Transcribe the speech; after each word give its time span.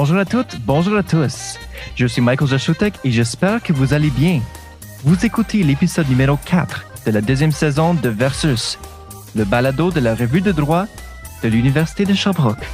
Bonjour 0.00 0.18
à 0.18 0.24
toutes, 0.24 0.60
bonjour 0.60 0.96
à 0.96 1.02
tous. 1.02 1.58
Je 1.96 2.06
suis 2.06 2.22
Michael 2.22 2.46
Jaschutek 2.46 3.00
et 3.02 3.10
j'espère 3.10 3.60
que 3.60 3.72
vous 3.72 3.94
allez 3.94 4.10
bien. 4.10 4.40
Vous 5.02 5.26
écoutez 5.26 5.64
l'épisode 5.64 6.08
numéro 6.08 6.36
4 6.36 6.84
de 7.04 7.10
la 7.10 7.20
deuxième 7.20 7.50
saison 7.50 7.94
de 7.94 8.08
Versus, 8.08 8.78
le 9.34 9.44
balado 9.44 9.90
de 9.90 9.98
la 9.98 10.14
revue 10.14 10.40
de 10.40 10.52
droit 10.52 10.86
de 11.42 11.48
l'Université 11.48 12.04
de 12.04 12.14
Sherbrooke. 12.14 12.64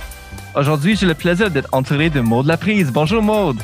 Aujourd'hui, 0.55 0.97
j'ai 0.97 1.07
le 1.07 1.15
plaisir 1.15 1.51
d'être 1.51 1.71
entouré 1.73 2.11
de 2.11 2.21
Maude 2.21 2.45
Laprise. 2.45 2.93
Bonjour 2.93 3.23
Maude. 3.23 3.63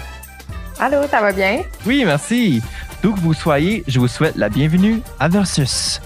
Allô, 0.78 1.06
ça 1.10 1.20
va 1.20 1.30
bien? 1.30 1.60
Oui, 1.84 2.02
merci. 2.06 2.62
D'où 3.02 3.12
que 3.12 3.20
vous 3.20 3.34
soyez, 3.34 3.84
je 3.86 4.00
vous 4.00 4.08
souhaite 4.08 4.36
la 4.36 4.48
bienvenue 4.48 5.02
à 5.18 5.28
Versus. 5.28 6.00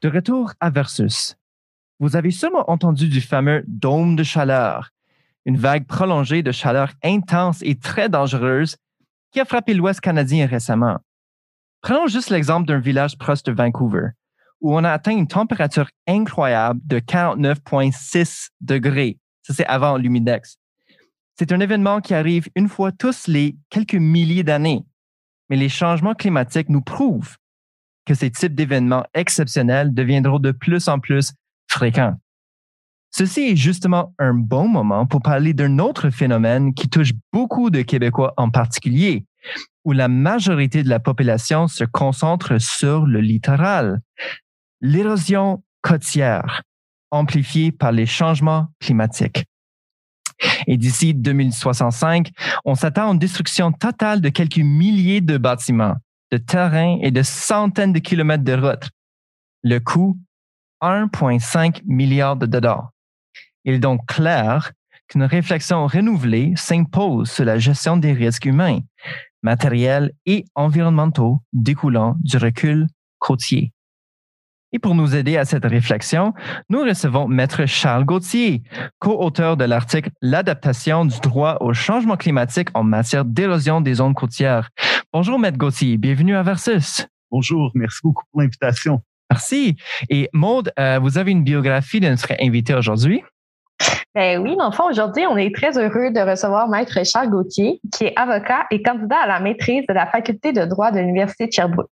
De 0.00 0.08
retour 0.08 0.54
à 0.60 0.70
Versus. 0.70 1.36
Vous 2.04 2.16
avez 2.16 2.32
sûrement 2.32 2.70
entendu 2.70 3.08
du 3.08 3.22
fameux 3.22 3.64
dôme 3.66 4.14
de 4.14 4.22
chaleur, 4.22 4.90
une 5.46 5.56
vague 5.56 5.86
prolongée 5.86 6.42
de 6.42 6.52
chaleur 6.52 6.92
intense 7.02 7.62
et 7.62 7.76
très 7.76 8.10
dangereuse 8.10 8.76
qui 9.32 9.40
a 9.40 9.46
frappé 9.46 9.72
l'Ouest 9.72 10.02
canadien 10.02 10.46
récemment. 10.46 10.98
Prenons 11.80 12.06
juste 12.06 12.28
l'exemple 12.28 12.68
d'un 12.68 12.78
village 12.78 13.16
proche 13.16 13.42
de 13.44 13.52
Vancouver, 13.52 14.08
où 14.60 14.76
on 14.76 14.84
a 14.84 14.90
atteint 14.90 15.16
une 15.16 15.28
température 15.28 15.88
incroyable 16.06 16.78
de 16.84 16.98
49,6 16.98 18.50
degrés. 18.60 19.16
Ça, 19.40 19.54
c'est 19.54 19.64
avant 19.64 19.96
l'humidex. 19.96 20.58
C'est 21.38 21.52
un 21.52 21.60
événement 21.60 22.02
qui 22.02 22.12
arrive 22.12 22.48
une 22.54 22.68
fois 22.68 22.92
tous 22.92 23.28
les 23.28 23.56
quelques 23.70 23.94
milliers 23.94 24.44
d'années. 24.44 24.84
Mais 25.48 25.56
les 25.56 25.70
changements 25.70 26.14
climatiques 26.14 26.68
nous 26.68 26.82
prouvent 26.82 27.38
que 28.04 28.12
ces 28.12 28.30
types 28.30 28.54
d'événements 28.54 29.06
exceptionnels 29.14 29.94
deviendront 29.94 30.38
de 30.38 30.52
plus 30.52 30.88
en 30.88 30.98
plus 30.98 31.32
fréquents. 31.74 32.14
Ceci 33.10 33.42
est 33.50 33.56
justement 33.56 34.12
un 34.18 34.34
bon 34.34 34.66
moment 34.66 35.06
pour 35.06 35.22
parler 35.22 35.54
d'un 35.54 35.78
autre 35.78 36.10
phénomène 36.10 36.74
qui 36.74 36.88
touche 36.88 37.12
beaucoup 37.32 37.70
de 37.70 37.82
Québécois 37.82 38.34
en 38.36 38.50
particulier, 38.50 39.24
où 39.84 39.92
la 39.92 40.08
majorité 40.08 40.82
de 40.82 40.88
la 40.88 40.98
population 40.98 41.68
se 41.68 41.84
concentre 41.84 42.60
sur 42.60 43.06
le 43.06 43.20
littoral. 43.20 44.00
L'érosion 44.80 45.62
côtière, 45.82 46.62
amplifiée 47.12 47.70
par 47.70 47.92
les 47.92 48.06
changements 48.06 48.68
climatiques. 48.80 49.44
Et 50.66 50.76
d'ici 50.76 51.14
2065, 51.14 52.30
on 52.64 52.74
s'attend 52.74 53.08
à 53.08 53.12
une 53.12 53.18
destruction 53.18 53.70
totale 53.70 54.20
de 54.20 54.28
quelques 54.28 54.58
milliers 54.58 55.20
de 55.20 55.38
bâtiments, 55.38 55.94
de 56.32 56.38
terrains 56.38 56.98
et 57.00 57.12
de 57.12 57.22
centaines 57.22 57.92
de 57.92 58.00
kilomètres 58.00 58.42
de 58.44 58.54
routes. 58.54 58.90
Le 59.62 59.78
coût, 59.78 60.18
1,5 60.84 61.80
milliard 61.86 62.36
de 62.36 62.46
dollars. 62.46 62.90
Il 63.64 63.74
est 63.74 63.78
donc 63.78 64.04
clair 64.06 64.72
qu'une 65.08 65.22
réflexion 65.22 65.86
renouvelée 65.86 66.52
s'impose 66.56 67.30
sur 67.30 67.44
la 67.44 67.58
gestion 67.58 67.96
des 67.96 68.12
risques 68.12 68.44
humains, 68.44 68.80
matériels 69.42 70.12
et 70.26 70.44
environnementaux 70.54 71.42
découlant 71.52 72.16
du 72.20 72.36
recul 72.36 72.86
côtier. 73.18 73.72
Et 74.72 74.78
pour 74.78 74.94
nous 74.94 75.14
aider 75.14 75.36
à 75.36 75.44
cette 75.44 75.64
réflexion, 75.64 76.34
nous 76.68 76.80
recevons 76.80 77.28
Maître 77.28 77.64
Charles 77.64 78.04
Gauthier, 78.04 78.64
co-auteur 78.98 79.56
de 79.56 79.64
l'article 79.64 80.10
L'adaptation 80.20 81.04
du 81.04 81.18
droit 81.20 81.58
au 81.60 81.72
changement 81.72 82.16
climatique 82.16 82.68
en 82.74 82.82
matière 82.82 83.24
d'érosion 83.24 83.80
des 83.80 83.94
zones 83.94 84.14
côtières. 84.14 84.70
Bonjour, 85.12 85.38
Maître 85.38 85.58
Gauthier. 85.58 85.96
Bienvenue 85.96 86.34
à 86.34 86.42
Versus. 86.42 87.06
Bonjour. 87.30 87.70
Merci 87.74 88.00
beaucoup 88.02 88.24
pour 88.32 88.40
l'invitation. 88.40 89.00
Merci. 89.34 89.76
Et 90.10 90.28
Maude, 90.32 90.70
euh, 90.78 91.00
vous 91.02 91.18
avez 91.18 91.32
une 91.32 91.42
biographie 91.42 91.98
de 91.98 92.08
notre 92.08 92.32
invité 92.40 92.72
aujourd'hui? 92.72 93.24
Ben 94.14 94.40
oui, 94.40 94.54
dans 94.56 94.70
le 94.70 94.90
aujourd'hui, 94.90 95.26
on 95.26 95.36
est 95.36 95.52
très 95.52 95.76
heureux 95.76 96.12
de 96.12 96.20
recevoir 96.20 96.68
Maître 96.68 97.04
Charles 97.04 97.30
Gauthier, 97.30 97.80
qui 97.92 98.04
est 98.04 98.12
avocat 98.14 98.66
et 98.70 98.80
candidat 98.80 99.18
à 99.24 99.26
la 99.26 99.40
maîtrise 99.40 99.84
de 99.88 99.92
la 99.92 100.06
faculté 100.06 100.52
de 100.52 100.64
droit 100.66 100.92
de 100.92 101.00
l'Université 101.00 101.48
de 101.48 101.52
Sherbrooke. 101.52 101.90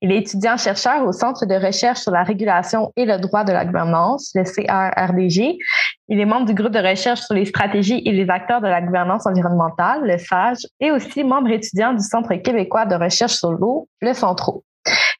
Il 0.00 0.12
est 0.12 0.18
étudiant-chercheur 0.18 1.04
au 1.04 1.10
Centre 1.10 1.46
de 1.46 1.54
recherche 1.56 1.98
sur 1.98 2.12
la 2.12 2.22
régulation 2.22 2.92
et 2.96 3.04
le 3.04 3.18
droit 3.18 3.42
de 3.42 3.50
la 3.50 3.64
gouvernance, 3.64 4.30
le 4.36 4.44
CRRDG. 4.44 5.58
Il 6.06 6.20
est 6.20 6.24
membre 6.24 6.46
du 6.46 6.54
groupe 6.54 6.70
de 6.70 6.78
recherche 6.78 7.22
sur 7.22 7.34
les 7.34 7.44
stratégies 7.44 8.02
et 8.04 8.12
les 8.12 8.30
acteurs 8.30 8.60
de 8.60 8.68
la 8.68 8.80
gouvernance 8.80 9.26
environnementale, 9.26 10.02
le 10.04 10.16
SAGE, 10.16 10.64
et 10.78 10.92
aussi 10.92 11.24
membre 11.24 11.50
étudiant 11.50 11.92
du 11.92 12.04
Centre 12.04 12.32
québécois 12.36 12.86
de 12.86 12.94
recherche 12.94 13.34
sur 13.34 13.50
l'eau, 13.50 13.88
le 14.00 14.14
Centro. 14.14 14.62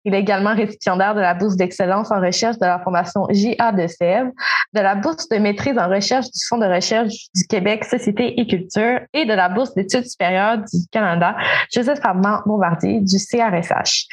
Il 0.04 0.14
est 0.14 0.20
également 0.20 0.54
récipiendaire 0.54 1.14
de 1.14 1.20
la 1.20 1.34
bourse 1.34 1.56
d'excellence 1.56 2.10
en 2.10 2.20
recherche 2.20 2.58
de 2.58 2.66
la 2.66 2.78
Fondation 2.78 3.26
JA 3.30 3.72
de 3.72 3.86
Sèvres, 3.86 4.30
de 4.74 4.80
la 4.80 4.94
bourse 4.94 5.28
de 5.28 5.36
maîtrise 5.38 5.78
en 5.78 5.88
recherche 5.88 6.26
du 6.26 6.46
Fonds 6.48 6.58
de 6.58 6.66
recherche 6.66 7.12
du 7.34 7.44
Québec 7.48 7.84
Société 7.84 8.40
et 8.40 8.46
Culture 8.46 9.00
et 9.12 9.24
de 9.24 9.32
la 9.34 9.48
bourse 9.48 9.74
d'études 9.74 10.06
supérieures 10.06 10.58
du 10.58 10.86
Canada 10.90 11.36
Joseph 11.72 11.98
Armand 12.02 12.40
Bombardier 12.46 13.00
du 13.00 13.16
CRSH. 13.18 14.06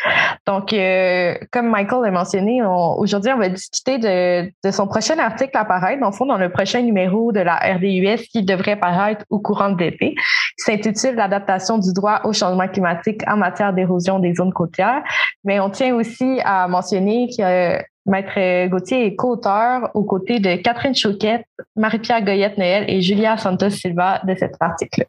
Donc, 0.46 0.74
euh, 0.74 1.36
comme 1.52 1.70
Michael 1.70 2.04
l'a 2.04 2.12
mentionné, 2.12 2.62
aujourd'hui, 2.64 3.32
on 3.32 3.38
va 3.38 3.50
discuter 3.50 3.98
de, 3.98 4.52
de, 4.64 4.72
son 4.72 4.88
prochain 4.88 5.18
article 5.20 5.58
à 5.58 5.66
paraître, 5.66 6.02
dans 6.02 6.10
le 6.10 6.28
dans 6.28 6.38
le 6.38 6.50
prochain 6.50 6.82
numéro 6.82 7.32
de 7.32 7.40
la 7.40 7.56
RDUS 7.56 8.28
qui 8.32 8.44
devrait 8.44 8.78
paraître 8.78 9.24
au 9.30 9.40
courant 9.40 9.70
de 9.70 9.84
l'été. 9.84 10.16
Il 10.58 10.64
s'intitule 10.64 11.16
L'adaptation 11.16 11.78
du 11.78 11.92
droit 11.94 12.22
au 12.24 12.34
changement 12.34 12.68
climatique 12.68 13.22
en 13.28 13.38
matière 13.38 13.74
d'érosion 13.74 14.20
des 14.20 14.34
zones 14.34 14.54
côtières. 14.54 15.04
Mais 15.44 15.60
on 15.60 15.70
tient 15.70 15.94
aussi 15.96 16.40
à 16.46 16.68
mentionner 16.68 17.30
que 17.38 17.82
Maître 18.06 18.68
Gauthier 18.70 19.08
est 19.08 19.16
co-auteur 19.16 19.90
aux 19.96 20.04
côtés 20.04 20.40
de 20.40 20.56
Catherine 20.56 20.96
Chouquette, 20.96 21.46
Marie-Pierre 21.76 22.24
Goyette-Noël 22.24 22.86
et 22.88 23.02
Julia 23.02 23.38
Santos 23.38 23.72
Silva 23.72 24.22
de 24.26 24.36
cet 24.36 24.56
article. 24.60 25.06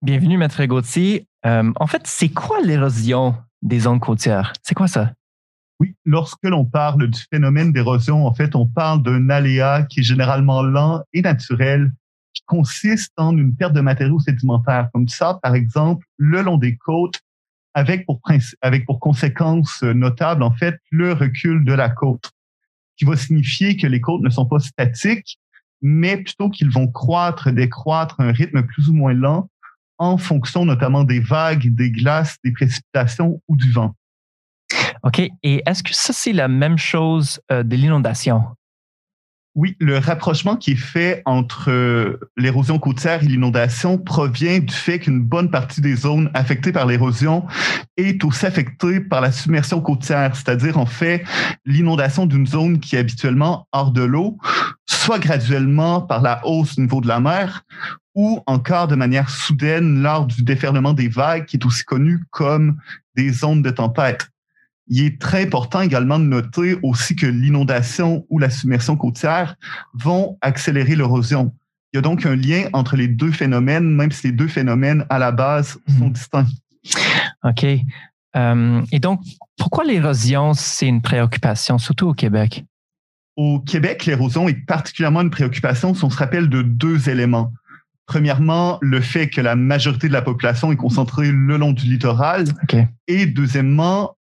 Bienvenue, 0.00 0.36
Maître 0.36 0.64
Gauthier. 0.64 1.26
Euh, 1.44 1.72
en 1.76 1.86
fait, 1.86 2.02
c'est 2.06 2.28
quoi 2.28 2.60
l'érosion 2.60 3.34
des 3.60 3.80
zones 3.80 4.00
côtières? 4.00 4.52
C'est 4.62 4.74
quoi 4.74 4.88
ça? 4.88 5.10
Oui, 5.80 5.96
lorsque 6.04 6.44
l'on 6.44 6.64
parle 6.64 7.08
du 7.08 7.20
phénomène 7.30 7.72
d'érosion, 7.72 8.26
en 8.26 8.32
fait, 8.32 8.54
on 8.54 8.66
parle 8.66 9.02
d'un 9.02 9.28
aléa 9.30 9.82
qui 9.82 10.00
est 10.00 10.04
généralement 10.04 10.62
lent 10.62 11.02
et 11.12 11.22
naturel, 11.22 11.90
qui 12.34 12.42
consiste 12.46 13.12
en 13.16 13.36
une 13.36 13.54
perte 13.54 13.72
de 13.72 13.80
matériaux 13.80 14.20
sédimentaires, 14.20 14.88
comme 14.92 15.08
ça, 15.08 15.38
par 15.42 15.54
exemple, 15.54 16.06
le 16.16 16.42
long 16.42 16.58
des 16.58 16.76
côtes, 16.76 17.20
avec 17.74 18.04
pour, 18.06 18.20
conséquence 19.00 19.82
notable, 19.82 20.42
en 20.42 20.52
fait, 20.52 20.78
le 20.90 21.12
recul 21.12 21.64
de 21.64 21.72
la 21.72 21.88
côte, 21.88 22.30
qui 22.96 23.04
va 23.04 23.16
signifier 23.16 23.76
que 23.76 23.86
les 23.86 24.00
côtes 24.00 24.22
ne 24.22 24.30
sont 24.30 24.46
pas 24.46 24.58
statiques, 24.58 25.38
mais 25.80 26.18
plutôt 26.18 26.50
qu'ils 26.50 26.70
vont 26.70 26.86
croître, 26.86 27.50
décroître 27.50 28.20
à 28.20 28.24
un 28.24 28.32
rythme 28.32 28.62
plus 28.62 28.88
ou 28.88 28.92
moins 28.92 29.14
lent 29.14 29.48
en 29.98 30.18
fonction 30.18 30.64
notamment 30.64 31.04
des 31.04 31.20
vagues, 31.20 31.74
des 31.74 31.90
glaces, 31.90 32.36
des 32.44 32.52
précipitations 32.52 33.40
ou 33.48 33.56
du 33.56 33.70
vent. 33.70 33.94
OK. 35.02 35.20
Et 35.42 35.62
est-ce 35.66 35.82
que 35.82 35.94
ça, 35.94 36.12
c'est 36.12 36.32
la 36.32 36.48
même 36.48 36.78
chose 36.78 37.40
euh, 37.50 37.62
de 37.62 37.76
l'inondation? 37.76 38.44
Oui, 39.54 39.76
le 39.80 39.98
rapprochement 39.98 40.56
qui 40.56 40.72
est 40.72 40.76
fait 40.76 41.20
entre 41.26 41.70
euh, 41.70 42.18
l'érosion 42.38 42.78
côtière 42.78 43.22
et 43.22 43.26
l'inondation 43.26 43.98
provient 43.98 44.60
du 44.60 44.72
fait 44.72 44.98
qu'une 44.98 45.20
bonne 45.20 45.50
partie 45.50 45.82
des 45.82 45.94
zones 45.94 46.30
affectées 46.32 46.72
par 46.72 46.86
l'érosion 46.86 47.44
est 47.98 48.24
aussi 48.24 48.46
affectée 48.46 49.00
par 49.00 49.20
la 49.20 49.30
submersion 49.30 49.82
côtière, 49.82 50.34
c'est-à-dire 50.34 50.78
en 50.78 50.86
fait 50.86 51.22
l'inondation 51.66 52.24
d'une 52.24 52.46
zone 52.46 52.80
qui 52.80 52.96
est 52.96 53.00
habituellement 53.00 53.68
hors 53.72 53.90
de 53.90 54.02
l'eau, 54.02 54.38
soit 54.86 55.18
graduellement 55.18 56.00
par 56.00 56.22
la 56.22 56.40
hausse 56.46 56.76
du 56.76 56.82
niveau 56.82 57.02
de 57.02 57.08
la 57.08 57.20
mer 57.20 57.62
ou 58.14 58.40
encore 58.46 58.88
de 58.88 58.94
manière 58.94 59.28
soudaine 59.28 60.02
lors 60.02 60.24
du 60.24 60.42
déferlement 60.44 60.94
des 60.94 61.08
vagues 61.08 61.44
qui 61.44 61.58
est 61.58 61.66
aussi 61.66 61.84
connu 61.84 62.24
comme 62.30 62.78
des 63.16 63.30
zones 63.30 63.60
de 63.60 63.70
tempête. 63.70 64.31
Il 64.88 65.04
est 65.04 65.20
très 65.20 65.44
important 65.44 65.80
également 65.80 66.18
de 66.18 66.24
noter 66.24 66.78
aussi 66.82 67.16
que 67.16 67.26
l'inondation 67.26 68.26
ou 68.30 68.38
la 68.38 68.50
submersion 68.50 68.96
côtière 68.96 69.56
vont 69.94 70.38
accélérer 70.40 70.96
l'érosion. 70.96 71.52
Il 71.92 71.96
y 71.96 71.98
a 71.98 72.02
donc 72.02 72.24
un 72.24 72.36
lien 72.36 72.68
entre 72.72 72.96
les 72.96 73.08
deux 73.08 73.32
phénomènes, 73.32 73.84
même 73.84 74.10
si 74.12 74.28
les 74.28 74.32
deux 74.32 74.48
phénomènes 74.48 75.04
à 75.10 75.18
la 75.18 75.30
base 75.30 75.78
sont 75.98 76.06
mhm. 76.06 76.12
distincts. 76.12 76.46
OK. 77.44 77.66
Euh, 78.34 78.82
et 78.90 78.98
donc, 78.98 79.20
pourquoi 79.58 79.84
l'érosion, 79.84 80.54
c'est 80.54 80.86
une 80.86 81.02
préoccupation, 81.02 81.78
surtout 81.78 82.08
au 82.08 82.14
Québec? 82.14 82.64
Au 83.36 83.60
Québec, 83.60 84.06
l'érosion 84.06 84.48
est 84.48 84.66
particulièrement 84.66 85.20
une 85.20 85.30
préoccupation 85.30 85.94
si 85.94 86.04
on 86.04 86.10
se 86.10 86.16
rappelle 86.16 86.48
de 86.48 86.62
deux 86.62 87.08
éléments. 87.08 87.52
Premièrement, 88.06 88.78
le 88.82 89.00
fait 89.00 89.28
que 89.28 89.40
la 89.40 89.54
majorité 89.54 90.08
de 90.08 90.12
la 90.12 90.22
population 90.22 90.72
est 90.72 90.76
concentrée 90.76 91.30
le 91.30 91.56
long 91.56 91.72
du 91.72 91.86
littoral. 91.86 92.44
Et 93.06 93.26
deuxièmement, 93.26 94.16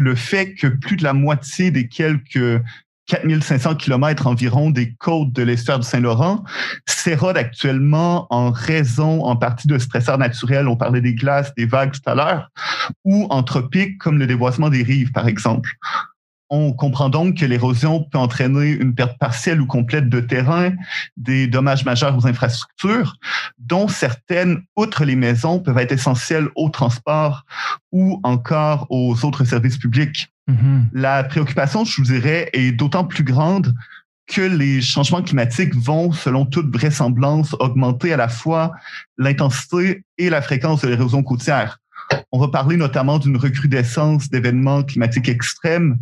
le 0.00 0.14
fait 0.14 0.54
que 0.54 0.66
plus 0.66 0.96
de 0.96 1.04
la 1.04 1.12
moitié 1.12 1.70
des 1.70 1.88
quelques 1.88 2.62
4500 3.06 3.74
kilomètres 3.74 4.26
environ 4.26 4.70
des 4.70 4.94
côtes 4.94 5.32
de 5.32 5.42
l'estuaire 5.42 5.78
du 5.78 5.86
Saint-Laurent 5.86 6.44
s'érodent 6.86 7.36
actuellement 7.36 8.26
en 8.30 8.50
raison 8.50 9.24
en 9.24 9.36
partie 9.36 9.68
de 9.68 9.78
stresseurs 9.78 10.18
naturels. 10.18 10.68
On 10.68 10.76
parlait 10.76 11.00
des 11.00 11.14
glaces, 11.14 11.54
des 11.54 11.66
vagues 11.66 11.92
tout 11.92 12.08
à 12.08 12.14
l'heure, 12.14 12.50
ou 13.04 13.26
en 13.30 13.42
tropiques 13.42 13.98
comme 13.98 14.18
le 14.18 14.26
déboisement 14.26 14.70
des 14.70 14.82
rives, 14.82 15.12
par 15.12 15.26
exemple. 15.26 15.70
On 16.54 16.74
comprend 16.74 17.08
donc 17.08 17.38
que 17.38 17.46
l'érosion 17.46 18.04
peut 18.04 18.18
entraîner 18.18 18.72
une 18.72 18.94
perte 18.94 19.18
partielle 19.18 19.58
ou 19.62 19.66
complète 19.66 20.10
de 20.10 20.20
terrain, 20.20 20.72
des 21.16 21.46
dommages 21.46 21.86
majeurs 21.86 22.14
aux 22.14 22.26
infrastructures, 22.26 23.16
dont 23.56 23.88
certaines, 23.88 24.62
outre 24.76 25.06
les 25.06 25.16
maisons, 25.16 25.60
peuvent 25.60 25.78
être 25.78 25.92
essentielles 25.92 26.50
au 26.54 26.68
transport 26.68 27.46
ou 27.90 28.20
encore 28.22 28.86
aux 28.90 29.24
autres 29.24 29.44
services 29.46 29.78
publics. 29.78 30.30
Mm-hmm. 30.50 30.82
La 30.92 31.24
préoccupation, 31.24 31.86
je 31.86 31.96
vous 31.96 32.08
dirais, 32.08 32.50
est 32.52 32.72
d'autant 32.72 33.04
plus 33.04 33.24
grande 33.24 33.74
que 34.26 34.42
les 34.42 34.82
changements 34.82 35.22
climatiques 35.22 35.74
vont, 35.74 36.12
selon 36.12 36.44
toute 36.44 36.70
vraisemblance, 36.70 37.56
augmenter 37.60 38.12
à 38.12 38.18
la 38.18 38.28
fois 38.28 38.72
l'intensité 39.16 40.04
et 40.18 40.28
la 40.28 40.42
fréquence 40.42 40.82
de 40.82 40.88
l'érosion 40.88 41.22
côtière. 41.22 41.78
On 42.30 42.38
va 42.38 42.48
parler 42.48 42.76
notamment 42.76 43.18
d'une 43.18 43.38
recrudescence 43.38 44.28
d'événements 44.28 44.82
climatiques 44.82 45.30
extrêmes 45.30 45.98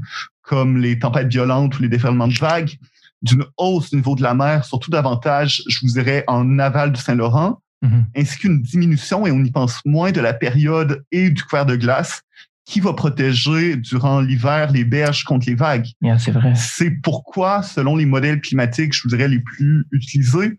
comme 0.50 0.78
les 0.78 0.98
tempêtes 0.98 1.28
violentes 1.28 1.78
ou 1.78 1.82
les 1.82 1.88
déferlements 1.88 2.26
de 2.26 2.36
vagues, 2.36 2.76
d'une 3.22 3.44
hausse 3.56 3.90
du 3.90 3.96
niveau 3.96 4.16
de 4.16 4.22
la 4.22 4.34
mer, 4.34 4.64
surtout 4.64 4.90
davantage, 4.90 5.62
je 5.68 5.78
vous 5.82 5.92
dirais, 5.92 6.24
en 6.26 6.58
aval 6.58 6.90
du 6.90 7.00
Saint-Laurent, 7.00 7.62
mm-hmm. 7.84 8.04
ainsi 8.16 8.36
qu'une 8.36 8.60
diminution, 8.60 9.28
et 9.28 9.30
on 9.30 9.44
y 9.44 9.50
pense 9.52 9.78
moins, 9.84 10.10
de 10.10 10.20
la 10.20 10.34
période 10.34 11.04
et 11.12 11.30
du 11.30 11.44
couvert 11.44 11.66
de 11.66 11.76
glace, 11.76 12.22
qui 12.64 12.80
va 12.80 12.94
protéger 12.94 13.76
durant 13.76 14.20
l'hiver 14.20 14.72
les 14.72 14.82
berges 14.82 15.22
contre 15.22 15.46
les 15.46 15.54
vagues. 15.54 15.86
c'est 16.18 16.32
vrai. 16.32 16.52
C'est 16.56 16.90
pourquoi, 16.90 17.62
selon 17.62 17.94
les 17.94 18.06
modèles 18.06 18.40
climatiques, 18.40 18.92
je 18.92 19.04
vous 19.04 19.10
dirais, 19.10 19.28
les 19.28 19.38
plus 19.38 19.86
utilisés, 19.92 20.58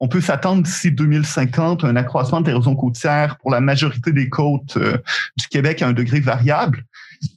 on 0.00 0.08
peut 0.08 0.20
s'attendre 0.20 0.62
d'ici 0.62 0.92
2050 0.92 1.84
à 1.84 1.88
un 1.88 1.96
accroissement 1.96 2.42
de 2.42 2.46
l'érosion 2.46 2.76
côtière 2.76 3.38
pour 3.38 3.50
la 3.50 3.62
majorité 3.62 4.12
des 4.12 4.28
côtes 4.28 4.76
euh, 4.76 4.98
du 5.38 5.48
Québec 5.48 5.80
à 5.80 5.88
un 5.88 5.94
degré 5.94 6.20
variable. 6.20 6.84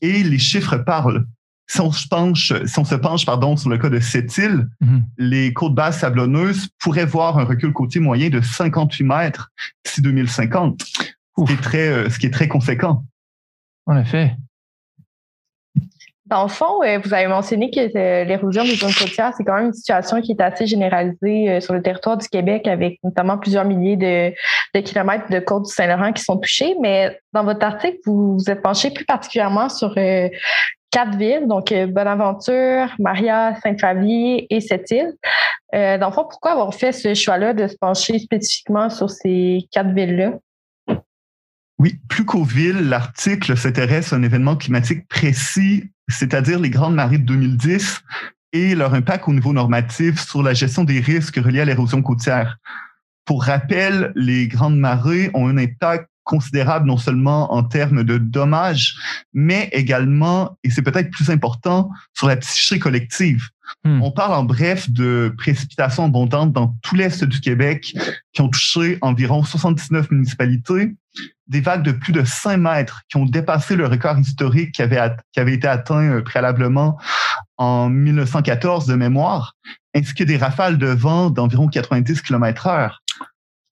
Et 0.02 0.22
les 0.22 0.40
chiffres 0.40 0.76
parlent. 0.76 1.26
Si 1.68 1.80
on 1.82 1.92
se 1.92 2.08
penche, 2.08 2.54
si 2.66 2.80
on 2.80 2.86
se 2.86 2.96
penche 2.96 3.26
pardon, 3.26 3.56
sur 3.56 3.70
le 3.70 3.78
cas 3.78 3.90
de 3.90 4.00
cette 4.00 4.38
île, 4.38 4.68
mm-hmm. 4.82 5.02
les 5.18 5.54
côtes 5.54 5.74
basses 5.74 6.00
sablonneuses 6.00 6.70
pourraient 6.80 7.06
voir 7.06 7.40
un 7.40 7.46
recul 7.46 7.72
côtier 7.72 8.02
moyen 8.02 8.30
de 8.30 8.42
58 8.42 9.04
mètres 9.04 9.52
d'ici 9.86 10.02
2050, 10.02 10.82
ce 10.84 11.44
qui, 11.46 11.54
est 11.54 11.62
très, 11.62 11.88
euh, 11.88 12.10
ce 12.10 12.20
qui 12.20 12.26
est 12.26 12.34
très 12.34 12.48
conséquent. 12.48 13.04
En 13.86 13.98
effet. 13.98 14.36
Dans 16.26 16.44
le 16.44 16.50
fond, 16.50 16.82
euh, 16.84 17.00
vous 17.04 17.14
avez 17.14 17.28
mentionné 17.28 17.70
que 17.70 17.98
euh, 17.98 18.24
l'érosion 18.24 18.64
des 18.64 18.76
zones 18.76 18.94
côtières, 18.94 19.34
c'est 19.38 19.44
quand 19.44 19.56
même 19.56 19.68
une 19.68 19.74
situation 19.74 20.22
qui 20.22 20.32
est 20.32 20.42
assez 20.42 20.66
généralisée 20.66 21.60
sur 21.62 21.74
le 21.74 21.82
territoire 21.82 22.18
du 22.18 22.28
Québec, 22.28 22.68
avec 22.68 23.00
notamment 23.04 23.38
plusieurs 23.38 23.66
milliers 23.66 23.98
de, 23.98 24.80
kilomètres 24.82 25.30
de 25.30 25.40
côtes 25.40 25.66
du 25.66 25.72
Saint-Laurent 25.72 26.12
qui 26.12 26.24
sont 26.24 26.38
touchés. 26.38 26.76
Mais 26.82 27.20
dans 27.34 27.44
votre 27.44 27.66
article, 27.66 27.98
vous 28.06 28.38
vous 28.38 28.50
êtes 28.50 28.62
penché 28.62 28.92
plus 28.92 29.06
particulièrement 29.06 29.70
sur 29.70 29.96
quatre 30.94 31.18
villes, 31.18 31.48
donc 31.48 31.74
Bonaventure, 31.90 32.94
Maria, 33.00 33.56
Sainte-Flavie 33.64 34.46
et 34.50 34.62
Sept-Îles. 34.62 35.14
dans 35.74 36.08
le 36.08 36.14
fond, 36.14 36.26
pourquoi 36.30 36.52
avoir 36.52 36.74
fait 36.74 36.92
ce 36.92 37.16
choix-là 37.16 37.54
de 37.54 37.68
se 37.68 37.76
pencher 37.76 38.20
spécifiquement 38.20 38.92
sur 38.92 39.10
ces 39.10 39.68
quatre 39.72 39.92
villes-là? 39.92 40.34
Oui, 41.80 42.00
plus 42.08 42.26
qu'aux 42.26 42.44
villes, 42.44 42.88
l'article 42.90 43.58
s'intéresse 43.58 44.14
à 44.14 44.18
un 44.18 44.24
événement 44.24 44.56
climatique 44.56 45.08
précis, 45.08 45.90
c'est-à-dire 46.08 46.60
les 46.60 46.70
grandes 46.70 46.96
marées 46.96 47.18
de 47.18 47.26
2010 47.26 48.02
et 48.54 48.76
leur 48.76 48.94
impact 48.94 49.28
au 49.28 49.34
niveau 49.34 49.52
normatif 49.52 50.20
sur 50.20 50.44
la 50.44 50.54
gestion 50.54 50.84
des 50.84 51.00
risques 51.00 51.38
reliés 51.38 51.62
à 51.62 51.66
l'érosion 51.66 52.04
côtière. 52.04 52.58
Pour 53.26 53.44
rappel, 53.46 54.12
les 54.16 54.48
grandes 54.48 54.78
marées 54.78 55.32
ont 55.34 55.48
un 55.48 55.58
impact 55.58 56.08
considérable 56.24 56.88
non 56.88 56.98
seulement 56.98 57.54
en 57.54 57.64
termes 57.64 58.04
de 58.04 58.18
dommages, 58.18 58.96
mais 59.34 59.70
également, 59.72 60.58
et 60.64 60.70
c'est 60.70 60.82
peut-être 60.82 61.12
plus 61.12 61.30
important, 61.30 61.90
sur 62.14 62.28
la 62.28 62.38
psyché 62.38 62.80
collective. 62.80 63.50
Hmm. 63.84 64.02
On 64.02 64.12
parle 64.12 64.34
en 64.34 64.44
bref 64.44 64.90
de 64.90 65.34
précipitations 65.38 66.06
abondantes 66.06 66.54
dans 66.54 66.76
tout 66.82 66.96
l'Est 66.96 67.24
du 67.24 67.40
Québec 67.40 67.96
qui 68.34 68.42
ont 68.42 68.50
touché 68.50 68.98
environ 69.02 69.44
79 69.44 70.12
municipalités, 70.12 70.96
des 71.48 71.62
vagues 71.62 71.84
de 71.84 71.92
plus 71.92 72.14
de 72.14 72.24
5 72.24 72.58
mètres 72.58 73.02
qui 73.10 73.18
ont 73.18 73.26
dépassé 73.26 73.76
le 73.76 73.88
record 73.88 74.18
historique 74.18 74.74
qui 74.74 74.82
avait, 74.82 75.00
qui 75.32 75.40
avait 75.40 75.54
été 75.54 75.68
atteint 75.68 76.04
euh, 76.04 76.22
préalablement 76.22 76.98
en 77.58 77.90
1914 77.90 78.88
de 78.88 78.96
mémoire, 78.96 79.56
ainsi 79.96 80.14
que 80.14 80.24
des 80.24 80.38
rafales 80.38 80.78
de 80.78 80.88
vent 80.88 81.30
d'environ 81.30 81.68
90 81.68 82.22
km 82.22 82.68
heure. 82.68 83.02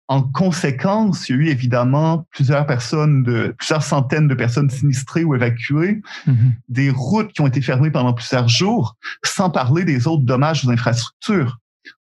En 0.08 0.22
conséquence, 0.22 1.28
il 1.28 1.36
y 1.36 1.38
a 1.38 1.42
eu 1.42 1.48
évidemment 1.48 2.26
plusieurs 2.30 2.64
personnes, 2.66 3.24
de, 3.24 3.54
plusieurs 3.58 3.82
centaines 3.82 4.28
de 4.28 4.34
personnes 4.34 4.70
sinistrées 4.70 5.24
ou 5.24 5.34
évacuées, 5.34 6.00
mm-hmm. 6.26 6.52
des 6.68 6.90
routes 6.90 7.32
qui 7.32 7.40
ont 7.40 7.46
été 7.46 7.60
fermées 7.60 7.90
pendant 7.90 8.12
plusieurs 8.12 8.48
jours, 8.48 8.96
sans 9.24 9.50
parler 9.50 9.84
des 9.84 10.06
autres 10.06 10.22
dommages 10.22 10.64
aux 10.64 10.70
infrastructures. 10.70 11.58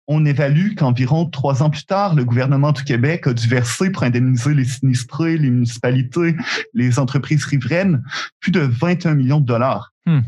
On 0.08 0.26
évalue 0.26 0.76
qu'environ 0.76 1.26
trois 1.30 1.64
ans 1.64 1.70
plus 1.70 1.86
tard, 1.86 2.14
le 2.14 2.26
gouvernement 2.26 2.74
du 2.74 2.84
Québec 2.84 3.26
a 3.26 3.34
dû 3.34 3.48
verser 3.48 3.90
pour 3.90 4.04
indemniser 4.04 4.54
les 4.54 4.66
sinistrés, 4.66 5.38
les 5.38 5.50
municipalités, 5.50 6.36
les 6.74 7.00
entreprises 7.00 7.46
riveraines, 7.46 8.04
plus 8.42 8.52
de 8.52 8.60
21 8.60 9.16
millions 9.16 9.40
de 9.40 9.46
dollars. 9.46 9.94
Hmm. 10.06 10.20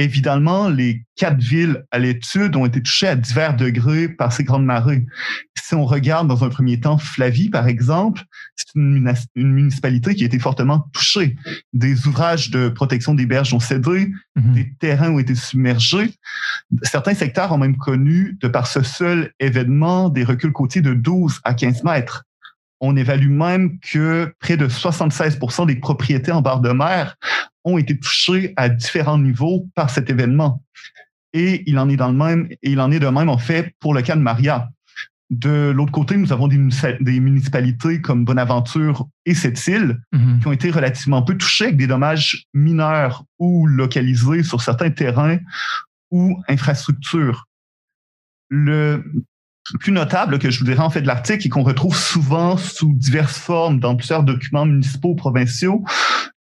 Évidemment, 0.00 0.68
les 0.68 1.02
quatre 1.16 1.40
villes 1.40 1.84
à 1.90 1.98
l'étude 1.98 2.54
ont 2.54 2.64
été 2.64 2.80
touchées 2.80 3.08
à 3.08 3.16
divers 3.16 3.56
degrés 3.56 4.08
par 4.08 4.32
ces 4.32 4.44
grandes 4.44 4.64
marées. 4.64 5.04
Si 5.60 5.74
on 5.74 5.84
regarde 5.84 6.28
dans 6.28 6.44
un 6.44 6.48
premier 6.50 6.78
temps 6.78 6.98
Flavie, 6.98 7.50
par 7.50 7.66
exemple, 7.66 8.22
c'est 8.54 8.76
une, 8.76 9.12
municipalité 9.34 10.14
qui 10.14 10.22
a 10.22 10.26
été 10.26 10.38
fortement 10.38 10.88
touchée. 10.92 11.34
Des 11.72 12.06
ouvrages 12.06 12.50
de 12.50 12.68
protection 12.68 13.12
des 13.12 13.26
berges 13.26 13.52
ont 13.52 13.58
cédé, 13.58 14.12
mhm. 14.36 14.52
des 14.52 14.72
terrains 14.78 15.10
ont 15.10 15.18
été 15.18 15.34
submergés. 15.34 16.14
Certains 16.84 17.14
secteurs 17.14 17.50
ont 17.50 17.58
même 17.58 17.76
connu, 17.76 18.38
de 18.40 18.46
par 18.46 18.68
ce 18.68 18.84
seul 18.84 19.32
événement, 19.40 20.10
des 20.10 20.22
reculs 20.22 20.52
côtiers 20.52 20.80
de 20.80 20.94
12 20.94 21.40
à 21.42 21.54
15 21.54 21.82
mètres. 21.82 22.22
On 22.80 22.96
évalue 22.96 23.30
même 23.30 23.80
que 23.80 24.32
près 24.38 24.56
de 24.56 24.68
76% 24.68 25.66
des 25.66 25.74
propriétés 25.74 26.30
en 26.30 26.40
barre 26.40 26.60
de 26.60 26.70
mer 26.70 27.16
ont 27.68 27.78
été 27.78 27.98
touchés 27.98 28.52
à 28.56 28.68
différents 28.68 29.18
niveaux 29.18 29.68
par 29.74 29.90
cet 29.90 30.10
événement. 30.10 30.62
Et 31.32 31.62
il 31.66 31.78
en 31.78 31.88
est 31.88 31.96
dans 31.96 32.08
le 32.08 32.16
même, 32.16 32.48
et 32.50 32.70
il 32.70 32.80
en 32.80 32.90
est 32.90 33.00
de 33.00 33.06
même, 33.08 33.28
en 33.28 33.38
fait, 33.38 33.72
pour 33.80 33.94
le 33.94 34.02
cas 34.02 34.16
de 34.16 34.20
Maria. 34.20 34.70
De 35.30 35.70
l'autre 35.70 35.92
côté, 35.92 36.16
nous 36.16 36.32
avons 36.32 36.48
des, 36.48 36.56
municipalités 37.20 38.00
comme 38.00 38.24
Bonaventure 38.24 39.06
et 39.26 39.34
Sept-Îles 39.34 40.00
mm-hmm. 40.14 40.40
qui 40.40 40.46
ont 40.46 40.52
été 40.52 40.70
relativement 40.70 41.22
peu 41.22 41.36
touchées 41.36 41.66
avec 41.66 41.76
des 41.76 41.86
dommages 41.86 42.46
mineurs 42.54 43.24
ou 43.38 43.66
localisés 43.66 44.42
sur 44.42 44.62
certains 44.62 44.90
terrains 44.90 45.38
ou 46.10 46.40
infrastructures. 46.48 47.46
Le 48.48 49.04
plus 49.80 49.92
notable 49.92 50.38
que 50.38 50.50
je 50.50 50.58
vous 50.58 50.64
dirais 50.64 50.80
en 50.80 50.88
fait 50.88 51.02
de 51.02 51.06
l'article 51.06 51.46
et 51.46 51.50
qu'on 51.50 51.62
retrouve 51.62 51.94
souvent 51.94 52.56
sous 52.56 52.94
diverses 52.94 53.38
formes 53.38 53.80
dans 53.80 53.96
plusieurs 53.96 54.22
documents 54.22 54.64
municipaux 54.64 55.14
provinciaux, 55.14 55.84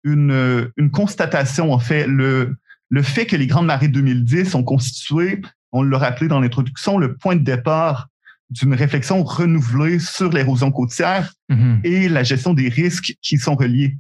une, 0.04 0.72
une 0.78 0.92
constatation, 0.92 1.74
en 1.74 1.80
fait, 1.80 2.08
le, 2.08 2.56
le 2.90 3.04
fait 3.04 3.26
que 3.26 3.36
les 3.36 3.48
grandes 3.48 3.68
marées 3.68 3.88
2010 3.88 4.56
ont 4.56 4.64
constitué, 4.64 5.42
on 5.72 5.84
l'a 5.84 5.98
rappelé 5.98 6.28
dans 6.28 6.40
l'introduction, 6.40 6.98
le 6.98 7.16
point 7.16 7.36
de 7.36 7.44
départ 7.44 8.08
d'une 8.50 8.74
réflexion 8.74 9.24
renouvelée 9.24 10.00
sur 10.00 10.30
l'érosion 10.30 10.72
côtière 10.72 11.32
mm-hmm. 11.50 11.86
et 11.86 12.10
la 12.10 12.24
gestion 12.24 12.54
des 12.54 12.68
risques 12.68 13.16
qui 13.22 13.38
sont 13.38 13.56
reliés. 13.56 13.96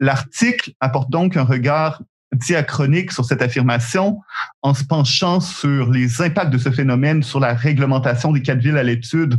L'article 0.00 0.72
apporte 0.80 1.10
donc 1.10 1.36
un 1.36 1.44
regard 1.44 2.02
diachronique 2.32 3.12
sur 3.12 3.24
cette 3.24 3.42
affirmation 3.42 4.20
en 4.62 4.72
se 4.72 4.84
penchant 4.84 5.40
sur 5.40 5.90
les 5.90 6.22
impacts 6.22 6.52
de 6.52 6.58
ce 6.58 6.70
phénomène 6.70 7.22
sur 7.22 7.40
la 7.40 7.54
réglementation 7.54 8.32
des 8.32 8.40
quatre 8.40 8.60
villes 8.60 8.78
à 8.78 8.82
l'étude 8.82 9.38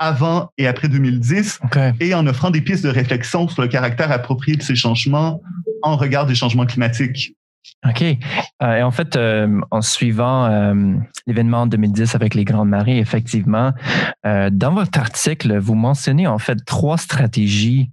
avant 0.00 0.50
et 0.58 0.66
après 0.66 0.88
2010 0.88 1.60
et 2.00 2.14
en 2.14 2.26
offrant 2.26 2.50
des 2.50 2.62
pistes 2.62 2.82
de 2.82 2.88
réflexion 2.88 3.46
sur 3.46 3.62
le 3.62 3.68
caractère 3.68 4.10
approprié 4.10 4.56
de 4.56 4.62
ces 4.62 4.74
changements 4.74 5.40
en 5.82 5.96
regard 5.96 6.26
des 6.26 6.34
changements 6.34 6.66
climatiques. 6.66 7.36
OK. 7.86 8.02
Euh, 8.02 8.76
et 8.76 8.82
en 8.82 8.90
fait, 8.90 9.16
euh, 9.16 9.60
en 9.70 9.80
suivant 9.80 10.46
euh, 10.46 10.94
l'événement 11.26 11.66
2010 11.66 12.14
avec 12.14 12.34
les 12.34 12.44
grandes 12.44 12.68
marées, 12.68 12.98
effectivement, 12.98 13.72
dans 14.24 14.74
votre 14.74 14.98
article, 14.98 15.58
vous 15.58 15.74
mentionnez 15.74 16.26
en 16.26 16.38
fait 16.38 16.64
trois 16.64 16.98
stratégies 16.98 17.90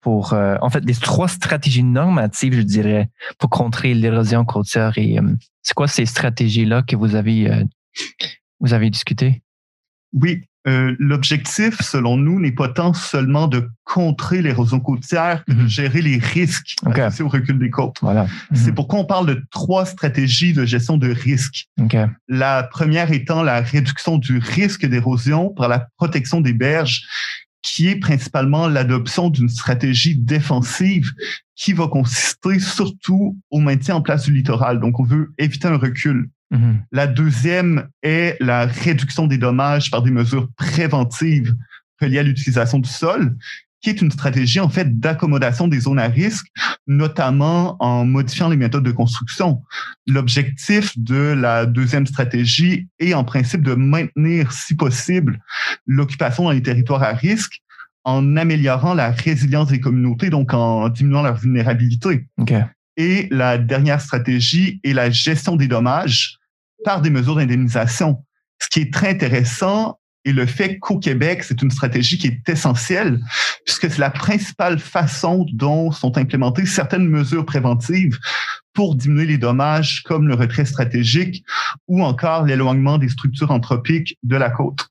pour, 0.00 0.32
en 0.32 0.70
fait, 0.70 0.84
les 0.84 0.94
trois 0.94 1.28
stratégies 1.28 1.82
normatives, 1.82 2.54
je 2.54 2.62
dirais, 2.62 3.10
pour 3.38 3.50
contrer 3.50 3.94
l'érosion 3.94 4.44
côtière. 4.44 4.96
Et 4.96 5.18
c'est 5.62 5.74
quoi 5.74 5.86
ces 5.86 6.06
stratégies-là 6.06 6.82
que 6.82 6.96
vous 6.96 7.14
avez, 7.14 7.64
vous 8.60 8.72
avez 8.72 8.90
discuté? 8.90 9.42
Oui, 10.12 10.48
euh, 10.68 10.94
l'objectif, 10.98 11.80
selon 11.80 12.16
nous, 12.16 12.38
n'est 12.38 12.52
pas 12.52 12.68
tant 12.68 12.92
seulement 12.92 13.46
de 13.46 13.70
contrer 13.84 14.42
l'érosion 14.42 14.80
côtière 14.80 15.44
que 15.46 15.52
de 15.52 15.62
mhm. 15.62 15.68
gérer 15.68 16.02
les 16.02 16.18
risques 16.18 16.76
associés 16.84 17.24
au 17.24 17.28
recul 17.28 17.58
des 17.58 17.70
côtes. 17.70 17.96
Voilà. 18.02 18.26
C'est 18.52 18.68
mhm. 18.68 18.74
pourquoi 18.74 18.98
on 19.00 19.04
parle 19.04 19.26
de 19.26 19.42
trois 19.50 19.86
stratégies 19.86 20.52
de 20.52 20.64
gestion 20.66 20.98
de 20.98 21.10
risque. 21.10 21.68
La 22.28 22.64
première 22.64 23.10
étant 23.12 23.42
la 23.42 23.60
réduction 23.60 24.18
du 24.18 24.38
risque 24.38 24.84
d'érosion 24.84 25.48
par 25.48 25.68
la 25.68 25.88
protection 25.96 26.40
des 26.40 26.52
berges 26.52 27.02
qui 27.62 27.88
est 27.88 27.96
principalement 27.96 28.68
l'adoption 28.68 29.30
d'une 29.30 29.48
stratégie 29.48 30.16
défensive 30.16 31.12
qui 31.56 31.72
va 31.72 31.88
consister 31.88 32.60
surtout 32.60 33.36
au 33.50 33.58
maintien 33.58 33.96
en 33.96 34.02
place 34.02 34.24
du 34.24 34.32
littoral. 34.32 34.80
Donc, 34.80 35.00
on 35.00 35.04
veut 35.04 35.32
éviter 35.38 35.66
un 35.66 35.76
recul. 35.76 36.30
Mm-hmm. 36.52 36.80
La 36.92 37.06
deuxième 37.06 37.88
est 38.02 38.36
la 38.40 38.66
réduction 38.66 39.26
des 39.26 39.38
dommages 39.38 39.90
par 39.90 40.02
des 40.02 40.10
mesures 40.10 40.48
préventives 40.56 41.54
reliées 42.00 42.20
à 42.20 42.22
l'utilisation 42.22 42.78
du 42.78 42.88
sol, 42.88 43.36
qui 43.80 43.90
est 43.90 44.02
une 44.02 44.10
stratégie 44.10 44.60
en 44.60 44.68
fait 44.68 44.98
d'accommodation 44.98 45.68
des 45.68 45.80
zones 45.80 45.98
à 45.98 46.08
risque, 46.08 46.46
notamment 46.86 47.76
en 47.80 48.04
modifiant 48.04 48.48
les 48.48 48.56
méthodes 48.56 48.84
de 48.84 48.90
construction. 48.90 49.62
L'objectif 50.06 50.98
de 50.98 51.34
la 51.38 51.66
deuxième 51.66 52.06
stratégie 52.06 52.88
est 52.98 53.14
en 53.14 53.24
principe 53.24 53.62
de 53.62 53.74
maintenir, 53.74 54.52
si 54.52 54.74
possible, 54.74 55.40
l'occupation 55.86 56.44
dans 56.44 56.50
les 56.50 56.62
territoires 56.62 57.02
à 57.02 57.12
risque 57.12 57.62
en 58.04 58.36
améliorant 58.36 58.94
la 58.94 59.10
résilience 59.10 59.68
des 59.68 59.80
communautés, 59.80 60.30
donc 60.30 60.54
en 60.54 60.88
diminuant 60.88 61.22
leur 61.22 61.36
vulnérabilité. 61.36 62.26
Et 62.96 63.28
la 63.30 63.58
dernière 63.58 64.00
stratégie 64.00 64.80
est 64.82 64.92
la 64.92 65.10
gestion 65.10 65.56
des 65.56 65.68
dommages 65.68 66.37
par 66.84 67.02
des 67.02 67.10
mesures 67.10 67.36
d'indemnisation. 67.36 68.24
Ce 68.60 68.68
qui 68.68 68.80
est 68.80 68.92
très 68.92 69.10
intéressant 69.10 69.98
et 70.24 70.32
le 70.32 70.46
fait 70.46 70.78
qu'au 70.78 70.98
Québec, 70.98 71.42
c'est 71.42 71.62
une 71.62 71.70
stratégie 71.70 72.18
qui 72.18 72.26
est 72.26 72.48
essentielle, 72.48 73.20
puisque 73.64 73.90
c'est 73.90 73.98
la 73.98 74.10
principale 74.10 74.78
façon 74.78 75.46
dont 75.52 75.90
sont 75.90 76.18
implémentées 76.18 76.66
certaines 76.66 77.08
mesures 77.08 77.46
préventives 77.46 78.18
pour 78.74 78.94
diminuer 78.94 79.26
les 79.26 79.38
dommages 79.38 80.02
comme 80.04 80.28
le 80.28 80.34
retrait 80.34 80.66
stratégique 80.66 81.44
ou 81.86 82.02
encore 82.04 82.44
l'éloignement 82.44 82.98
des 82.98 83.08
structures 83.08 83.50
anthropiques 83.50 84.18
de 84.22 84.36
la 84.36 84.50
côte. 84.50 84.88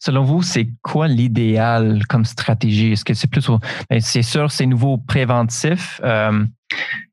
Selon 0.00 0.24
vous, 0.24 0.42
c'est 0.42 0.68
quoi 0.82 1.08
l'idéal 1.08 2.02
comme 2.08 2.24
stratégie? 2.24 2.92
Est-ce 2.92 3.04
que 3.04 3.14
c'est 3.14 3.30
plutôt, 3.30 3.58
ben, 3.90 4.00
c'est 4.00 4.22
sûr, 4.22 4.50
c'est 4.50 4.66
nouveau 4.66 4.98
préventif. 4.98 6.00
Euh, 6.04 6.44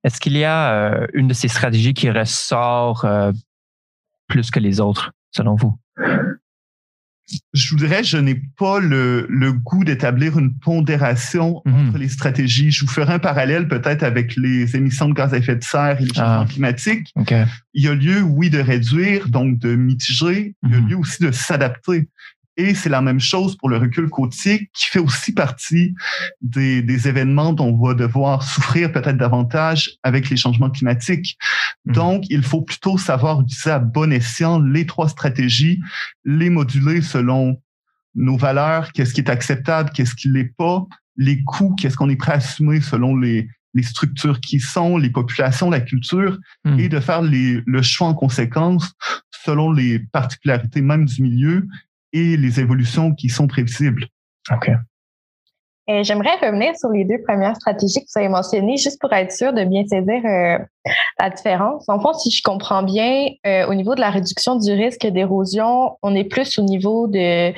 est-ce 0.03 0.19
qu'il 0.19 0.37
y 0.37 0.43
a 0.43 0.71
euh, 0.71 1.07
une 1.13 1.27
de 1.27 1.33
ces 1.33 1.47
stratégies 1.47 1.93
qui 1.93 2.09
ressort 2.09 3.05
euh, 3.05 3.31
plus 4.27 4.51
que 4.51 4.59
les 4.59 4.79
autres, 4.79 5.11
selon 5.31 5.55
vous? 5.55 5.77
je 7.53 7.69
vous 7.69 7.77
dirais, 7.77 8.03
je 8.03 8.17
n'ai 8.17 8.41
pas 8.57 8.79
le, 8.79 9.27
goût 9.63 9.83
d'établir 9.83 10.37
une 10.37 10.57
pondération 10.57 11.61
mhm. 11.65 11.87
entre 11.87 11.97
les 11.97 12.09
stratégies. 12.09 12.71
Je 12.71 12.85
vous 12.85 12.91
ferai 12.91 13.13
un 13.13 13.19
parallèle 13.19 13.67
peut-être 13.67 14.03
avec 14.03 14.35
les 14.35 14.75
émissions 14.75 15.09
de 15.09 15.13
gaz 15.13 15.33
à 15.33 15.37
effet 15.37 15.55
de 15.55 15.63
serre 15.63 15.99
et 15.99 16.05
les 16.05 16.13
changements 16.13 16.41
ah. 16.41 16.47
climatiques. 16.49 17.13
Il 17.73 17.83
y 17.83 17.87
a 17.87 17.95
lieu, 17.95 18.21
oui, 18.21 18.49
de 18.49 18.59
réduire, 18.59 19.29
donc 19.29 19.57
de 19.59 19.75
mitiger. 19.75 20.55
Il 20.63 20.71
y 20.71 20.75
a 20.75 20.81
mhm. 20.81 20.89
lieu 20.89 20.97
aussi 20.97 21.23
de 21.23 21.31
s'adapter. 21.31 22.09
Et 22.55 22.75
c'est 22.75 22.89
la 22.89 23.01
même 23.01 23.19
chose 23.19 23.57
pour 23.57 23.69
le 23.69 23.77
recul 23.77 24.09
côtier 24.09 24.69
qui 24.73 24.85
fait 24.85 24.99
aussi 24.99 25.33
partie 25.33 25.95
des, 26.41 26.81
des 26.81 27.07
événements 27.07 27.51
dont 27.51 27.69
on 27.69 27.87
va 27.87 27.93
devoir 27.95 28.43
souffrir 28.43 28.91
peut-être 28.91 29.17
davantage 29.17 29.97
avec 30.03 30.29
les 30.29 30.37
changements 30.37 30.69
climatiques. 30.69 31.37
Mhm. 31.85 31.93
Donc, 31.93 32.23
il 32.29 32.43
faut 32.43 32.61
plutôt 32.61 32.97
savoir 32.97 33.41
utiliser 33.41 33.71
à 33.71 33.79
bon 33.79 34.11
escient 34.11 34.59
les 34.59 34.85
trois 34.85 35.09
stratégies, 35.09 35.81
les 36.25 36.49
moduler 36.49 37.01
selon 37.01 37.59
nos 38.15 38.37
valeurs, 38.37 38.91
qu'est-ce 38.91 39.13
qui 39.13 39.21
est 39.21 39.29
acceptable, 39.29 39.89
qu'est-ce 39.91 40.13
qui 40.13 40.29
l'est 40.29 40.53
pas, 40.55 40.85
les 41.17 41.43
coûts, 41.43 41.75
qu'est-ce 41.75 41.97
qu'on 41.97 42.09
est 42.09 42.15
prêt 42.15 42.33
à 42.33 42.35
assumer 42.35 42.81
selon 42.81 43.15
les, 43.15 43.47
les 43.73 43.83
structures 43.83 44.39
qui 44.39 44.59
sont, 44.59 44.97
les 44.97 45.09
populations, 45.09 45.69
la 45.69 45.81
culture, 45.81 46.37
mhm. 46.65 46.79
et 46.79 46.89
de 46.89 46.99
faire 46.99 47.23
les, 47.23 47.63
le 47.65 47.81
choix 47.81 48.07
en 48.07 48.13
conséquence 48.13 48.93
selon 49.43 49.71
les 49.71 49.99
particularités 49.99 50.81
même 50.81 51.05
du 51.05 51.21
milieu 51.21 51.67
et 52.13 52.37
les 52.37 52.59
évolutions 52.59 53.13
qui 53.13 53.29
sont 53.29 53.47
prévisibles. 53.47 54.07
OK. 54.51 54.71
J'aimerais 55.87 56.35
revenir 56.41 56.77
sur 56.77 56.89
les 56.89 57.03
deux 57.03 57.21
premières 57.27 57.57
stratégies 57.57 57.99
que 57.99 58.05
vous 58.05 58.19
avez 58.19 58.29
mentionnées, 58.29 58.77
juste 58.77 59.01
pour 59.01 59.11
être 59.11 59.33
sûr 59.33 59.51
de 59.51 59.65
bien 59.65 59.85
saisir 59.85 60.21
euh, 60.23 60.57
la 61.19 61.29
différence. 61.29 61.89
En 61.89 61.99
fond, 61.99 62.13
si 62.13 62.31
je 62.31 62.41
comprends 62.41 62.83
bien, 62.83 63.27
euh, 63.45 63.67
au 63.67 63.73
niveau 63.73 63.93
de 63.93 63.99
la 63.99 64.09
réduction 64.09 64.55
du 64.55 64.71
risque 64.71 65.05
d'érosion, 65.05 65.97
on 66.01 66.15
est 66.15 66.23
plus 66.23 66.57
au 66.57 66.61
niveau 66.61 67.07
de, 67.07 67.51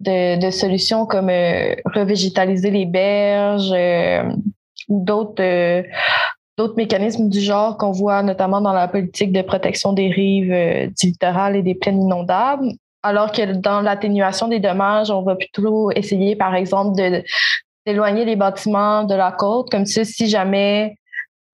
de, 0.00 0.50
solutions 0.50 1.06
comme 1.06 1.30
euh, 1.30 1.76
revégétaliser 1.84 2.70
les 2.70 2.84
berges 2.84 3.72
ou 4.88 5.04
d'autres 5.04 5.84
d'autres 6.58 6.76
mécanismes 6.76 7.28
du 7.28 7.40
genre 7.40 7.76
qu'on 7.76 7.92
voit 7.92 8.22
notamment 8.22 8.62
dans 8.62 8.72
la 8.72 8.88
politique 8.88 9.30
de 9.30 9.42
protection 9.42 9.92
des 9.92 10.08
rives 10.08 10.90
du 10.98 11.08
littoral 11.08 11.54
et 11.54 11.62
des 11.62 11.74
plaines 11.74 12.00
inondables 12.00 12.72
alors 13.06 13.32
que 13.32 13.52
dans 13.52 13.80
l'atténuation 13.80 14.48
des 14.48 14.60
dommages, 14.60 15.10
on 15.10 15.22
va 15.22 15.36
plutôt 15.36 15.90
essayer, 15.92 16.34
par 16.36 16.54
exemple, 16.54 17.00
d'éloigner 17.86 18.24
les 18.24 18.36
bâtiments 18.36 19.04
de 19.04 19.14
la 19.14 19.32
côte, 19.32 19.70
comme 19.70 19.86
ça, 19.86 20.04
si 20.04 20.28
jamais 20.28 20.96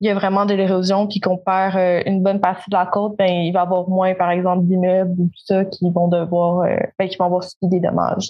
il 0.00 0.08
y 0.08 0.10
a 0.10 0.14
vraiment 0.14 0.46
de 0.46 0.54
l'érosion 0.54 1.06
qui 1.06 1.20
qu'on 1.20 1.38
perd 1.38 1.76
euh, 1.76 2.02
une 2.06 2.24
bonne 2.24 2.40
partie 2.40 2.68
de 2.68 2.74
la 2.74 2.86
côte, 2.86 3.14
ben, 3.16 3.30
il 3.30 3.52
va 3.52 3.60
y 3.60 3.62
avoir 3.62 3.88
moins, 3.88 4.14
par 4.14 4.30
exemple, 4.30 4.64
d'immeubles 4.64 5.12
ou 5.16 5.26
tout 5.26 5.44
ça 5.46 5.64
qui 5.64 5.88
vont 5.90 6.08
devoir, 6.08 6.62
euh, 6.62 6.76
ben, 6.98 7.08
qui 7.08 7.16
vont 7.18 7.26
avoir 7.26 7.44
subi 7.44 7.68
des 7.68 7.80
dommages. 7.80 8.28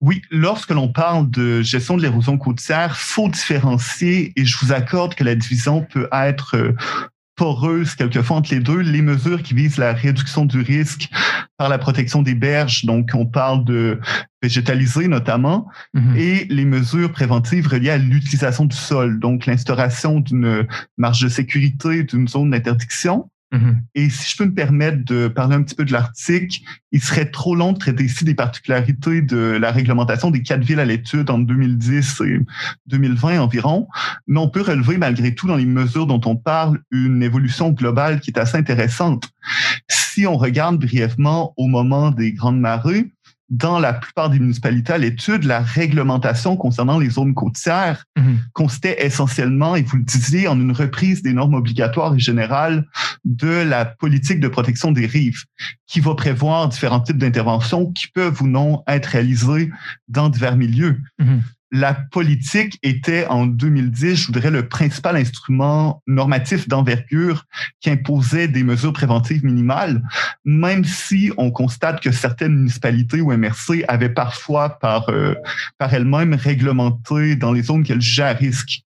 Oui, 0.00 0.22
lorsque 0.30 0.70
l'on 0.70 0.88
parle 0.88 1.28
de 1.28 1.60
gestion 1.60 1.98
de 1.98 2.02
l'érosion 2.02 2.38
côtière, 2.38 2.96
faut 2.96 3.28
différencier 3.28 4.32
et 4.34 4.46
je 4.46 4.56
vous 4.64 4.72
accorde 4.72 5.14
que 5.14 5.24
la 5.24 5.34
division 5.34 5.84
peut 5.92 6.08
être 6.10 6.56
euh, 6.56 6.74
poreuse 7.38 7.94
quelquefois 7.94 8.36
entre 8.36 8.52
les 8.52 8.60
deux, 8.60 8.80
les 8.80 9.00
mesures 9.00 9.42
qui 9.42 9.54
visent 9.54 9.78
la 9.78 9.94
réduction 9.94 10.44
du 10.44 10.60
risque 10.60 11.08
par 11.56 11.68
la 11.68 11.78
protection 11.78 12.20
des 12.20 12.34
berges, 12.34 12.84
donc 12.84 13.10
on 13.14 13.24
parle 13.24 13.64
de 13.64 14.00
végétaliser 14.42 15.08
notamment, 15.08 15.68
mhm. 15.94 16.16
et 16.16 16.46
les 16.50 16.64
mesures 16.64 17.12
préventives 17.12 17.68
reliées 17.68 17.90
à 17.90 17.98
l'utilisation 17.98 18.66
du 18.66 18.76
sol, 18.76 19.20
donc 19.20 19.46
l'instauration 19.46 20.20
d'une 20.20 20.66
marge 20.98 21.22
de 21.22 21.28
sécurité, 21.28 22.02
d'une 22.02 22.28
zone 22.28 22.50
d'interdiction, 22.50 23.30
Mm-hmm. 23.52 23.76
Et 23.94 24.10
si 24.10 24.32
je 24.32 24.36
peux 24.36 24.44
me 24.44 24.54
permettre 24.54 25.04
de 25.04 25.28
parler 25.28 25.56
un 25.56 25.62
petit 25.62 25.74
peu 25.74 25.84
de 25.84 25.92
l'article, 25.92 26.60
il 26.92 27.00
serait 27.00 27.30
trop 27.30 27.54
long 27.54 27.72
de 27.72 27.78
traiter 27.78 28.04
ici 28.04 28.24
des 28.24 28.34
particularités 28.34 29.22
de 29.22 29.36
la 29.36 29.72
réglementation 29.72 30.30
des 30.30 30.42
quatre 30.42 30.64
villes 30.64 30.80
à 30.80 30.84
l'étude 30.84 31.30
en 31.30 31.38
2010 31.38 32.20
et 32.26 32.40
2020 32.86 33.40
environ, 33.40 33.88
mais 34.26 34.40
on 34.40 34.50
peut 34.50 34.60
relever 34.60 34.98
malgré 34.98 35.34
tout 35.34 35.46
dans 35.46 35.56
les 35.56 35.66
mesures 35.66 36.06
dont 36.06 36.20
on 36.26 36.36
parle 36.36 36.80
une 36.90 37.22
évolution 37.22 37.70
globale 37.70 38.20
qui 38.20 38.30
est 38.30 38.38
assez 38.38 38.58
intéressante. 38.58 39.30
Si 39.88 40.26
on 40.26 40.36
regarde 40.36 40.78
brièvement 40.78 41.54
au 41.56 41.68
moment 41.68 42.10
des 42.10 42.32
grandes 42.32 42.60
marées, 42.60 43.10
dans 43.50 43.78
la 43.78 43.94
plupart 43.94 44.28
des 44.28 44.38
municipalités 44.38 44.92
à 44.92 44.98
l'étude, 44.98 45.44
la 45.44 45.60
réglementation 45.60 46.56
concernant 46.56 46.98
les 46.98 47.10
zones 47.10 47.34
côtières 47.34 48.04
mhm. 48.16 48.38
consistait 48.52 49.04
essentiellement, 49.04 49.74
et 49.74 49.82
vous 49.82 49.96
le 49.96 50.02
disiez, 50.02 50.48
en 50.48 50.60
une 50.60 50.72
reprise 50.72 51.22
des 51.22 51.32
normes 51.32 51.54
obligatoires 51.54 52.14
et 52.14 52.18
générales 52.18 52.86
de 53.24 53.48
la 53.48 53.84
politique 53.84 54.40
de 54.40 54.48
protection 54.48 54.92
des 54.92 55.06
rives, 55.06 55.44
qui 55.86 56.00
va 56.00 56.14
prévoir 56.14 56.68
différents 56.68 57.00
types 57.00 57.18
d'interventions 57.18 57.92
qui 57.92 58.08
peuvent 58.08 58.42
ou 58.42 58.46
non 58.46 58.82
être 58.86 59.06
réalisées 59.06 59.70
dans 60.08 60.28
divers 60.28 60.56
milieux. 60.56 61.00
Mhm 61.18 61.42
la 61.70 61.94
politique 61.94 62.78
était 62.82 63.26
en 63.26 63.46
2010, 63.46 64.16
je 64.16 64.26
voudrais, 64.26 64.50
le 64.50 64.68
principal 64.68 65.16
instrument 65.16 66.02
normatif 66.06 66.68
d'envergure 66.68 67.44
qui 67.80 67.90
imposait 67.90 68.48
des 68.48 68.62
mesures 68.62 68.92
préventives 68.92 69.44
minimales, 69.44 70.02
même 70.44 70.84
si 70.84 71.30
on 71.36 71.50
constate 71.50 72.00
que 72.00 72.10
certaines 72.10 72.54
municipalités 72.54 73.20
ou 73.20 73.32
MRC 73.36 73.84
avaient 73.88 74.08
parfois 74.08 74.78
par, 74.78 75.10
euh, 75.10 75.34
par 75.76 75.92
elles-mêmes 75.92 76.34
réglementé 76.34 77.36
dans 77.36 77.52
les 77.52 77.62
zones 77.62 77.84
qu'elles 77.84 78.00
jugeaient 78.00 78.22
à 78.22 78.32
risque. 78.32 78.82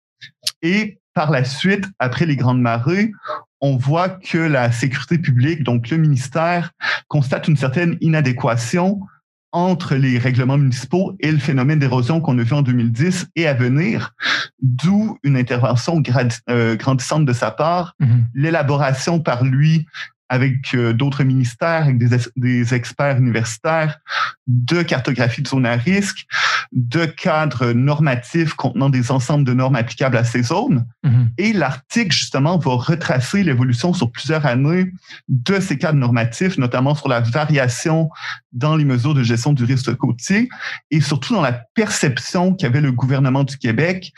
Et 0.61 0.97
par 1.13 1.29
la 1.29 1.43
suite, 1.43 1.85
après 1.99 2.25
les 2.25 2.35
grandes 2.35 2.61
marées, 2.61 3.11
on 3.59 3.77
voit 3.77 4.09
que 4.09 4.39
la 4.39 4.71
sécurité 4.71 5.19
publique, 5.19 5.63
donc 5.63 5.89
le 5.89 5.97
ministère, 5.97 6.71
constate 7.07 7.47
une 7.47 7.57
certaine 7.57 7.97
inadéquation 8.01 9.01
entre 9.51 9.95
les 9.95 10.17
règlements 10.17 10.57
municipaux 10.57 11.15
et 11.19 11.31
le 11.31 11.37
phénomène 11.37 11.79
d'érosion 11.79 12.21
qu'on 12.21 12.37
a 12.39 12.43
vu 12.43 12.53
en 12.53 12.61
2010 12.61 13.27
et 13.35 13.47
à 13.47 13.53
venir, 13.53 14.13
d'où 14.61 15.17
une 15.23 15.37
intervention 15.37 16.01
euh, 16.49 16.75
grandissante 16.75 17.25
de 17.25 17.33
sa 17.33 17.51
part, 17.51 17.95
mm-hmm. 18.01 18.23
l'élaboration 18.33 19.19
par 19.19 19.43
lui 19.43 19.85
avec 20.31 20.73
euh, 20.75 20.93
d'autres 20.93 21.25
ministères, 21.25 21.83
avec 21.83 21.97
des, 21.97 22.17
des, 22.37 22.73
experts 22.73 23.17
universitaires, 23.17 23.99
de 24.47 24.81
cartographie 24.81 25.41
de 25.41 25.47
zones 25.49 25.65
à 25.65 25.75
risque, 25.75 26.25
de 26.71 27.03
cadres 27.03 27.73
normatifs 27.73 28.53
contenant 28.53 28.89
des 28.89 29.11
ensembles 29.11 29.43
de 29.43 29.53
normes 29.53 29.75
applicables 29.75 30.15
à 30.15 30.23
ces 30.23 30.43
zones. 30.43 30.85
Mhm. 31.03 31.31
Et 31.37 31.51
l'article, 31.51 32.15
justement, 32.15 32.57
va 32.57 32.75
retracer 32.75 33.43
l'évolution 33.43 33.93
sur 33.93 34.09
plusieurs 34.09 34.45
années 34.45 34.93
de 35.27 35.59
ces 35.59 35.77
cadres 35.77 35.99
normatifs, 35.99 36.57
notamment 36.57 36.95
sur 36.95 37.09
la 37.09 37.19
variation 37.19 38.09
dans 38.53 38.77
les 38.77 38.85
mesures 38.85 39.13
de 39.13 39.23
gestion 39.23 39.51
du 39.51 39.65
risque 39.65 39.93
côtier 39.95 40.47
et 40.91 41.01
surtout 41.01 41.33
dans 41.33 41.41
la 41.41 41.61
perception 41.75 42.53
qu'avait 42.53 42.79
le 42.79 42.93
gouvernement 42.93 43.43
du 43.43 43.57
Québec 43.57 44.13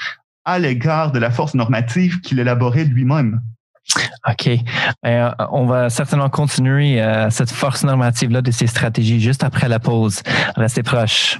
à 0.45 0.59
l'égard 0.59 1.11
de 1.11 1.17
la 1.17 1.31
force 1.31 1.55
normative 1.55 2.21
qu'il 2.21 2.37
élaborait 2.37 2.85
lui-même. 2.85 3.41
OK. 4.29 4.49
Ben, 5.03 5.33
euh, 5.39 5.45
on 5.51 5.65
va 5.65 5.89
certainement 5.89 6.29
continuer 6.29 7.01
euh, 7.01 7.29
cette 7.29 7.51
force 7.51 7.83
normative-là 7.83 8.41
de 8.41 8.51
ces 8.51 8.67
stratégies 8.67 9.19
juste 9.19 9.43
après 9.43 9.67
la 9.67 9.79
pause. 9.79 10.21
Restez 10.55 10.83
proches. 10.83 11.39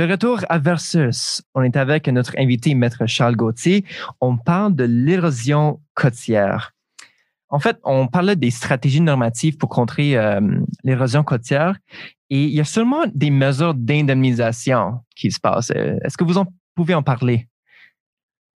De 0.00 0.10
retour 0.10 0.40
à 0.48 0.58
Versus, 0.58 1.42
on 1.54 1.62
est 1.62 1.76
avec 1.76 2.08
notre 2.08 2.32
invité, 2.38 2.74
Maître 2.74 3.04
Charles 3.04 3.36
Gauthier. 3.36 3.84
On 4.22 4.38
parle 4.38 4.74
de 4.74 4.84
l'érosion 4.84 5.78
côtière. 5.92 6.72
En 7.50 7.58
fait, 7.58 7.78
on 7.84 8.06
parlait 8.06 8.34
des 8.34 8.50
stratégies 8.50 9.02
normatives 9.02 9.58
pour 9.58 9.68
contrer 9.68 10.16
euh, 10.16 10.40
l'érosion 10.84 11.22
côtière 11.22 11.76
et 12.30 12.44
il 12.44 12.54
y 12.54 12.60
a 12.60 12.64
seulement 12.64 13.02
des 13.14 13.28
mesures 13.30 13.74
d'indemnisation 13.74 15.00
qui 15.14 15.30
se 15.30 15.38
passent. 15.38 15.70
Euh, 15.76 15.98
est-ce 16.02 16.16
que 16.16 16.24
vous 16.24 16.38
en 16.38 16.46
pouvez 16.74 16.94
en 16.94 17.02
parler? 17.02 17.46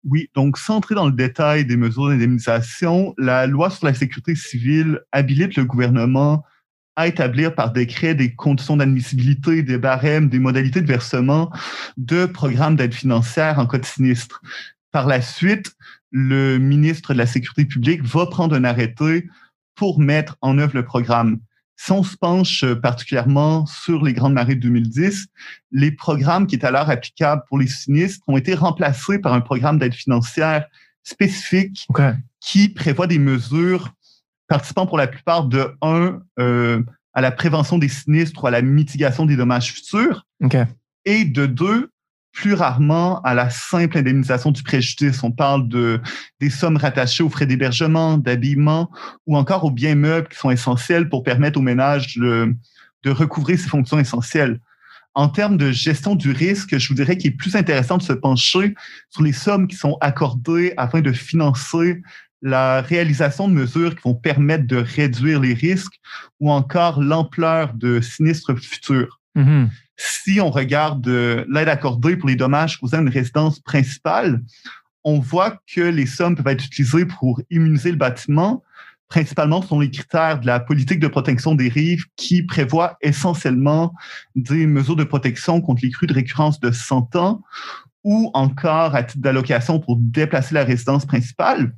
Oui, 0.02 0.30
donc 0.34 0.56
sans 0.56 0.76
entrer 0.76 0.94
dans 0.94 1.04
le 1.04 1.12
détail 1.12 1.66
des 1.66 1.76
mesures 1.76 2.08
d'indemnisation, 2.08 3.12
la 3.18 3.46
loi 3.46 3.68
sur 3.68 3.84
la 3.84 3.92
sécurité 3.92 4.34
civile 4.34 4.98
habilite 5.12 5.56
le 5.56 5.66
gouvernement 5.66 6.42
à 6.96 7.06
établir 7.06 7.54
par 7.54 7.72
décret 7.72 8.14
des 8.14 8.34
conditions 8.34 8.76
d'admissibilité, 8.76 9.62
des 9.62 9.78
barèmes, 9.78 10.28
des 10.28 10.38
modalités 10.38 10.80
de 10.80 10.86
versement 10.86 11.50
de 11.96 12.26
programmes 12.26 12.76
d'aide 12.76 12.94
financière 12.94 13.58
en 13.58 13.66
cas 13.66 13.78
de 13.78 13.84
sinistre. 13.84 14.42
Par 14.92 15.06
la 15.06 15.20
suite, 15.20 15.74
le 16.12 16.58
ministre 16.58 17.12
de 17.12 17.18
la 17.18 17.26
Sécurité 17.26 17.64
publique 17.64 18.02
va 18.04 18.26
prendre 18.26 18.54
un 18.54 18.64
arrêté 18.64 19.28
pour 19.74 19.98
mettre 19.98 20.36
en 20.40 20.58
œuvre 20.58 20.74
le 20.74 20.84
programme. 20.84 21.40
Si 21.76 21.90
on 21.90 22.04
se 22.04 22.16
penche 22.16 22.64
particulièrement 22.74 23.66
sur 23.66 24.04
les 24.04 24.12
grandes 24.12 24.34
marées 24.34 24.54
de 24.54 24.60
2010, 24.60 25.26
les 25.72 25.90
programmes 25.90 26.46
qui 26.46 26.54
étaient 26.54 26.68
alors 26.68 26.88
applicables 26.88 27.42
pour 27.48 27.58
les 27.58 27.66
sinistres 27.66 28.22
ont 28.28 28.36
été 28.36 28.54
remplacés 28.54 29.18
par 29.18 29.32
un 29.32 29.40
programme 29.40 29.78
d'aide 29.78 29.94
financière 29.94 30.66
spécifique 31.02 31.88
qui 32.40 32.68
prévoit 32.68 33.08
des 33.08 33.18
mesures 33.18 33.92
participant 34.48 34.86
pour 34.86 34.98
la 34.98 35.06
plupart 35.06 35.44
de 35.44 35.74
un 35.82 36.20
euh, 36.38 36.82
à 37.12 37.20
la 37.20 37.30
prévention 37.30 37.78
des 37.78 37.88
sinistres 37.88 38.42
ou 38.42 38.46
à 38.46 38.50
la 38.50 38.62
mitigation 38.62 39.24
des 39.24 39.36
dommages 39.36 39.72
futurs, 39.72 40.26
et 41.04 41.24
de 41.24 41.46
deux 41.46 41.90
plus 42.32 42.54
rarement 42.54 43.22
à 43.22 43.32
la 43.32 43.48
simple 43.48 43.96
indemnisation 43.96 44.50
du 44.50 44.62
préjudice. 44.64 45.22
On 45.22 45.30
parle 45.30 45.68
de 45.68 46.00
des 46.40 46.50
sommes 46.50 46.76
rattachées 46.76 47.22
aux 47.22 47.30
frais 47.30 47.46
d'hébergement, 47.46 48.18
d'habillement 48.18 48.90
ou 49.26 49.36
encore 49.36 49.64
aux 49.64 49.70
biens 49.70 49.94
meubles 49.94 50.28
qui 50.28 50.36
sont 50.36 50.50
essentiels 50.50 51.08
pour 51.08 51.22
permettre 51.22 51.58
aux 51.60 51.62
ménages 51.62 52.16
de, 52.16 52.52
de 53.04 53.10
recouvrer 53.10 53.56
ces 53.56 53.68
fonctions 53.68 54.00
essentielles. 54.00 54.60
En 55.14 55.28
termes 55.28 55.56
de 55.56 55.70
gestion 55.70 56.16
du 56.16 56.32
risque, 56.32 56.76
je 56.76 56.88
vous 56.88 56.94
dirais 56.94 57.16
qu'il 57.16 57.30
est 57.30 57.36
plus 57.36 57.54
intéressant 57.54 57.98
de 57.98 58.02
se 58.02 58.12
pencher 58.12 58.74
sur 59.10 59.22
les 59.22 59.32
sommes 59.32 59.68
qui 59.68 59.76
sont 59.76 59.96
accordées 60.00 60.74
afin 60.76 61.00
de 61.02 61.12
financer 61.12 62.02
la 62.44 62.82
réalisation 62.82 63.48
de 63.48 63.54
mesures 63.54 63.96
qui 63.96 64.02
vont 64.04 64.14
permettre 64.14 64.66
de 64.66 64.76
réduire 64.76 65.40
les 65.40 65.54
risques 65.54 65.98
ou 66.40 66.50
encore 66.50 67.02
l'ampleur 67.02 67.72
de 67.72 68.02
sinistres 68.02 68.54
futurs. 68.60 69.18
Mm-hmm. 69.34 69.68
Si 69.96 70.40
on 70.42 70.50
regarde 70.50 71.08
euh, 71.08 71.46
l'aide 71.50 71.70
accordée 71.70 72.16
pour 72.16 72.28
les 72.28 72.36
dommages 72.36 72.78
causés 72.78 72.98
à 72.98 73.00
une 73.00 73.08
résidence 73.08 73.60
principale, 73.60 74.42
on 75.04 75.20
voit 75.20 75.58
que 75.74 75.80
les 75.80 76.04
sommes 76.04 76.36
peuvent 76.36 76.52
être 76.52 76.66
utilisées 76.66 77.06
pour 77.06 77.40
immuniser 77.48 77.90
le 77.90 77.96
bâtiment, 77.96 78.62
principalement 79.08 79.62
selon 79.62 79.80
les 79.80 79.90
critères 79.90 80.38
de 80.38 80.46
la 80.46 80.60
politique 80.60 81.00
de 81.00 81.08
protection 81.08 81.54
des 81.54 81.70
rives 81.70 82.04
qui 82.16 82.42
prévoit 82.42 82.98
essentiellement 83.00 83.94
des 84.36 84.66
mesures 84.66 84.96
de 84.96 85.04
protection 85.04 85.62
contre 85.62 85.80
les 85.82 85.90
crues 85.90 86.06
de 86.06 86.14
récurrence 86.14 86.60
de 86.60 86.70
100 86.70 87.16
ans 87.16 87.42
ou 88.02 88.30
encore 88.34 88.94
à 88.94 89.02
titre 89.02 89.22
d'allocation 89.22 89.80
pour 89.80 89.96
déplacer 89.96 90.54
la 90.54 90.64
résidence 90.64 91.06
principale. 91.06 91.72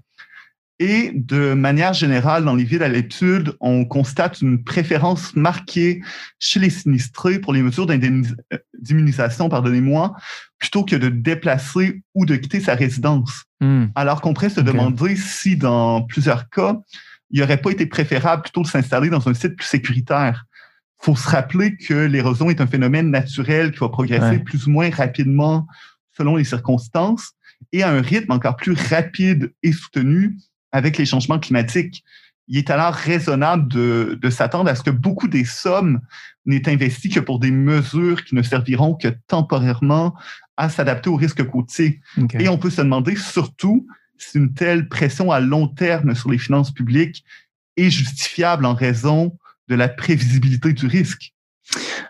Et 0.79 1.11
de 1.15 1.55
manière 1.55 1.95
générale, 1.95 2.45
dans 2.45 2.55
les 2.55 2.65
villes 2.65 2.83
à 2.83 2.89
l'étude, 2.89 3.55
on 3.61 3.87
constate 3.87 4.43
une 4.43 4.63
préférence 4.63 5.35
marquée 5.35 6.03
chez 6.39 6.61
les 6.61 6.69
sinistrés 6.69 7.39
pour 7.39 7.55
les 7.55 7.63
mesures 7.63 7.87
d'indemnisation, 7.87 9.49
pardonnez-moi, 9.49 10.15
plutôt 10.59 10.85
que 10.85 10.97
de 10.97 11.09
déplacer 11.09 12.03
ou 12.15 12.27
de 12.27 12.37
quitter 12.37 12.61
sa 12.61 12.75
résidence. 12.75 13.45
Hmm. 13.61 13.87
Alors 13.95 14.21
qu'on 14.21 14.35
pourrait 14.35 14.51
se 14.51 14.61
demander 14.61 15.17
si, 15.17 15.57
dans 15.57 16.03
plusieurs 16.03 16.51
cas, 16.51 16.77
il 17.31 17.41
n'aurait 17.41 17.61
pas 17.61 17.71
été 17.71 17.87
préférable 17.87 18.43
plutôt 18.43 18.63
de 18.63 18.69
s'installer 18.69 19.09
dans 19.09 19.27
un 19.29 19.35
site 19.35 19.57
plus 19.57 19.67
sécuritaire. 19.67 20.45
Il 21.01 21.07
faut 21.07 21.17
se 21.17 21.29
rappeler 21.29 21.77
que 21.79 21.95
l'érosion 21.95 22.51
est 22.51 22.61
un 22.61 22.67
phénomène 22.67 23.11
naturel 23.11 23.73
qui 23.73 23.79
va 23.79 23.89
progresser 23.89 24.41
plus 24.41 24.67
ou 24.67 24.71
moins 24.71 24.91
rapidement 24.91 25.67
selon 26.17 26.37
les 26.37 26.45
circonstances 26.45 27.33
et 27.73 27.83
à 27.83 27.91
un 27.91 28.01
rythme 28.01 28.33
encore 28.33 28.57
plus 28.57 28.73
rapide 28.73 29.53
et 29.63 29.73
soutenu 29.73 30.37
avec 30.73 30.99
les 30.99 31.07
changements 31.07 31.39
climatiques. 31.39 32.05
Il 32.49 32.59
est 32.59 32.71
alors 32.71 32.95
raisonnable 32.95 33.69
de, 33.69 34.31
s'attendre 34.31 34.71
à 34.71 34.75
ce 34.75 34.83
que 34.83 34.91
beaucoup 34.91 35.27
des 35.27 35.45
sommes 35.45 36.01
n'aient 36.45 36.69
investi 36.69 37.09
que 37.09 37.21
pour 37.21 37.41
des 37.41 37.51
mesures 37.51 38.25
qui 38.25 38.35
ne 38.37 38.43
serviront 38.43 38.95
que 38.95 39.09
temporairement 39.27 40.15
à 40.57 40.69
s'adapter 40.69 41.11
aux 41.11 41.17
risques 41.17 41.45
côtiers. 41.45 42.01
Et 42.39 42.49
on 42.49 42.57
peut 42.57 42.71
se 42.71 42.83
demander 42.83 43.17
surtout 43.17 43.87
si 44.17 44.39
une 44.39 44.55
telle 44.55 44.89
pression 44.89 45.33
à 45.33 45.41
long 45.41 45.67
terme 45.67 46.15
sur 46.15 46.31
les 46.31 46.39
finances 46.39 46.73
publiques 46.73 47.25
est 47.77 47.91
justifiable 47.91 48.65
en 48.65 48.75
raison 48.75 49.37
de 49.69 49.75
la 49.75 49.89
prévisibilité 49.89 50.73
du 50.73 50.87
risque. 50.87 51.35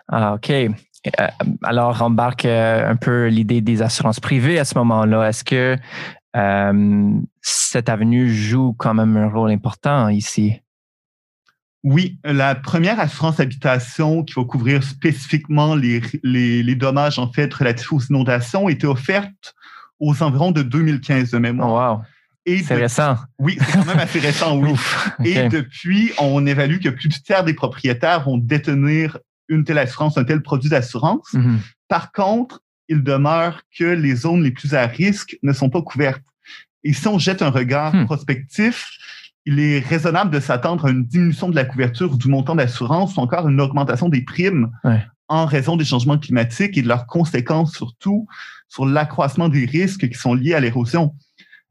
Ah, 0.07 0.35
OK. 0.35 0.51
Euh, 0.51 1.27
alors, 1.63 2.01
embarque 2.01 2.45
euh, 2.45 2.89
un 2.89 2.95
peu 2.95 3.27
l'idée 3.27 3.61
des 3.61 3.81
assurances 3.81 4.19
privées 4.19 4.59
à 4.59 4.65
ce 4.65 4.77
moment-là. 4.77 5.29
Est-ce 5.29 5.43
que 5.43 5.77
euh, 6.35 7.11
cette 7.47 7.87
avenue 7.89 8.29
joue 8.29 8.73
quand 8.77 8.93
même 8.93 9.15
un 9.15 9.29
rôle 9.29 9.51
important 9.51 10.09
ici? 10.09 10.59
Oui, 11.83 12.19
la 12.25 12.55
première 12.55 12.99
assurance 12.99 13.39
habitation 13.39 14.23
qui 14.23 14.33
va 14.33 14.43
couvrir 14.43 14.83
spécifiquement 14.83 15.75
les, 15.75 16.01
les, 16.23 16.75
dommages 16.75 17.19
en 17.19 17.31
fait 17.31 17.53
relatifs 17.53 17.93
aux 17.93 18.01
inondations 18.01 18.67
était 18.67 18.87
offerte 18.87 19.55
aux 19.99 20.21
environs 20.21 20.51
de 20.51 20.63
2015 20.63 21.31
de 21.31 21.37
mémoire. 21.37 21.99
Oh, 22.45 22.53
wow. 22.53 22.57
C'est 22.63 22.75
récent. 22.75 23.17
Oui, 23.39 23.57
c'est 23.59 23.73
quand 23.73 23.85
même 23.85 23.99
assez 23.99 24.19
récent, 24.19 24.57
oui. 24.57 24.73
Et 25.25 25.47
depuis, 25.49 26.11
on 26.17 26.45
évalue 26.45 26.79
que 26.79 26.89
plus 26.89 27.07
du 27.07 27.21
tiers 27.21 27.43
des 27.43 27.53
propriétaires 27.53 28.23
vont 28.23 28.37
détenir 28.37 29.17
une 29.47 29.63
telle 29.63 29.77
assurance, 29.77 30.17
un 30.17 30.23
tel 30.23 30.41
produit 30.41 30.69
d'assurance. 30.69 31.33
Mm-hmm. 31.33 31.57
Par 31.87 32.11
contre, 32.11 32.61
il 32.89 33.03
demeure 33.03 33.61
que 33.77 33.85
les 33.85 34.15
zones 34.15 34.43
les 34.43 34.51
plus 34.51 34.73
à 34.73 34.85
risque 34.87 35.37
ne 35.43 35.53
sont 35.53 35.69
pas 35.69 35.81
couvertes. 35.81 36.23
Et 36.83 36.93
si 36.93 37.07
on 37.07 37.19
jette 37.19 37.41
un 37.41 37.49
regard 37.49 37.93
hmm. 37.95 38.05
prospectif, 38.05 38.89
il 39.45 39.59
est 39.59 39.79
raisonnable 39.79 40.31
de 40.31 40.39
s'attendre 40.39 40.85
à 40.85 40.89
une 40.89 41.05
diminution 41.05 41.49
de 41.49 41.55
la 41.55 41.63
couverture 41.63 42.17
du 42.17 42.27
montant 42.27 42.55
d'assurance 42.55 43.15
ou 43.15 43.19
encore 43.21 43.47
une 43.47 43.61
augmentation 43.61 44.09
des 44.09 44.21
primes 44.21 44.71
en 45.29 45.45
raison 45.45 45.77
des 45.77 45.85
changements 45.85 46.17
climatiques 46.17 46.77
et 46.77 46.81
de 46.81 46.87
leurs 46.87 47.05
conséquences 47.05 47.73
surtout 47.73 48.27
sur 48.67 48.85
l'accroissement 48.85 49.49
des 49.49 49.65
risques 49.65 50.07
qui 50.07 50.17
sont 50.17 50.33
liés 50.33 50.53
à 50.53 50.59
l'érosion. 50.59 51.15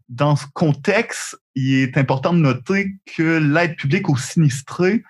Dans 0.08 0.36
ce 0.36 0.46
contexte, 0.54 1.38
il 1.54 1.74
est 1.74 1.98
important 1.98 2.32
de 2.32 2.38
noter 2.38 2.96
que 3.16 3.38
l'aide 3.38 3.76
publique 3.76 4.08
aux 4.08 4.16
sinistrés 4.16 5.02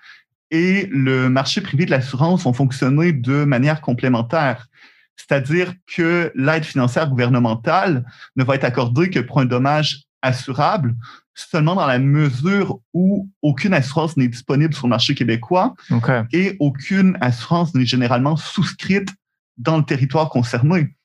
et 0.50 0.88
le 0.90 1.28
marché 1.28 1.60
privé 1.60 1.86
de 1.86 1.90
l'assurance 1.90 2.46
ont 2.46 2.52
fonctionné 2.52 3.12
de 3.12 3.44
manière 3.44 3.80
complémentaire. 3.80 4.68
C'est-à-dire 5.16 5.74
que 5.86 6.30
l'aide 6.34 6.64
financière 6.64 7.08
gouvernementale 7.08 8.04
ne 8.36 8.44
va 8.44 8.54
être 8.54 8.64
accordée 8.64 9.10
que 9.10 9.20
pour 9.20 9.40
un 9.40 9.46
dommage 9.46 10.04
assurable 10.22 10.94
seulement 11.34 11.74
dans 11.74 11.86
la 11.86 11.98
mesure 11.98 12.78
où 12.94 13.28
aucune 13.42 13.74
assurance 13.74 14.16
n'est 14.16 14.28
disponible 14.28 14.74
sur 14.74 14.86
le 14.86 14.90
marché 14.90 15.14
québécois 15.14 15.74
et 16.32 16.56
aucune 16.60 17.16
assurance 17.20 17.74
n'est 17.74 17.84
généralement 17.84 18.36
souscrite 18.36 19.10
dans 19.58 19.76
le 19.76 19.84
territoire 19.84 20.30
concerné. 20.30 20.96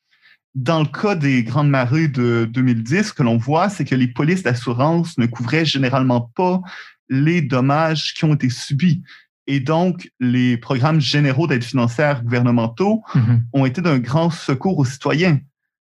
Dans 0.55 0.79
le 0.79 0.85
cas 0.85 1.15
des 1.15 1.43
grandes 1.43 1.69
marées 1.69 2.07
de 2.07 2.49
2010, 2.51 3.03
ce 3.03 3.13
que 3.13 3.23
l'on 3.23 3.37
voit, 3.37 3.69
c'est 3.69 3.85
que 3.85 3.95
les 3.95 4.07
polices 4.07 4.43
d'assurance 4.43 5.17
ne 5.17 5.25
couvraient 5.25 5.65
généralement 5.65 6.31
pas 6.35 6.61
les 7.09 7.41
dommages 7.41 8.13
qui 8.13 8.25
ont 8.25 8.33
été 8.33 8.49
subis. 8.49 9.03
Et 9.47 9.59
donc, 9.59 10.09
les 10.19 10.57
programmes 10.57 11.01
généraux 11.01 11.47
d'aide 11.47 11.63
financière 11.63 12.23
gouvernementaux 12.23 13.03
mhm. 13.15 13.43
ont 13.53 13.65
été 13.65 13.81
d'un 13.81 13.99
grand 13.99 14.29
secours 14.29 14.77
aux 14.77 14.85
citoyens. 14.85 15.39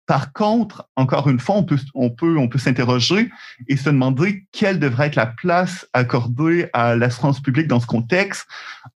Par 0.06 0.34
contre, 0.34 0.86
encore 0.96 1.30
une 1.30 1.38
fois, 1.38 1.56
on 1.56 1.64
peut, 1.64 1.78
on 1.94 2.10
peut, 2.10 2.36
on 2.36 2.48
peut 2.48 2.58
s'interroger 2.58 3.30
et 3.68 3.76
se 3.76 3.88
demander 3.88 4.46
quelle 4.52 4.78
devrait 4.78 5.06
être 5.06 5.16
la 5.16 5.26
place 5.26 5.88
accordée 5.94 6.68
à 6.74 6.94
l'assurance 6.94 7.40
publique 7.40 7.68
dans 7.68 7.80
ce 7.80 7.86
contexte, 7.86 8.46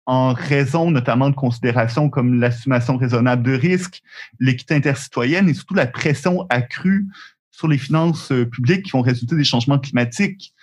en 0.06 0.32
raison 0.32 0.90
notamment 0.90 1.30
de 1.30 1.36
considérations 1.36 2.10
comme 2.10 2.40
l'assumation 2.40 2.96
raisonnable 2.96 3.44
de 3.44 3.52
risque, 3.52 4.02
l'équité 4.40 4.74
intercitoyenne 4.74 5.48
et 5.48 5.54
surtout 5.54 5.74
la 5.74 5.86
pression 5.86 6.44
accrue 6.50 7.06
sur 7.52 7.68
les 7.68 7.78
finances 7.78 8.32
publiques 8.50 8.84
qui 8.86 8.90
vont 8.90 9.00
résulter 9.00 9.36
des 9.36 9.44
changements 9.44 9.78
climatiques. 9.78 10.54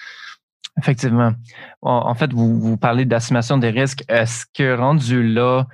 Effectivement. 0.77 1.33
En 1.81 2.15
fait, 2.15 2.33
vous, 2.33 2.59
vous 2.59 2.77
parlez 2.77 3.05
d'assumation 3.05 3.57
des 3.57 3.69
risques. 3.69 4.03
Est-ce 4.07 4.45
que 4.53 4.75
rendu 4.75 5.21
là, 5.21 5.67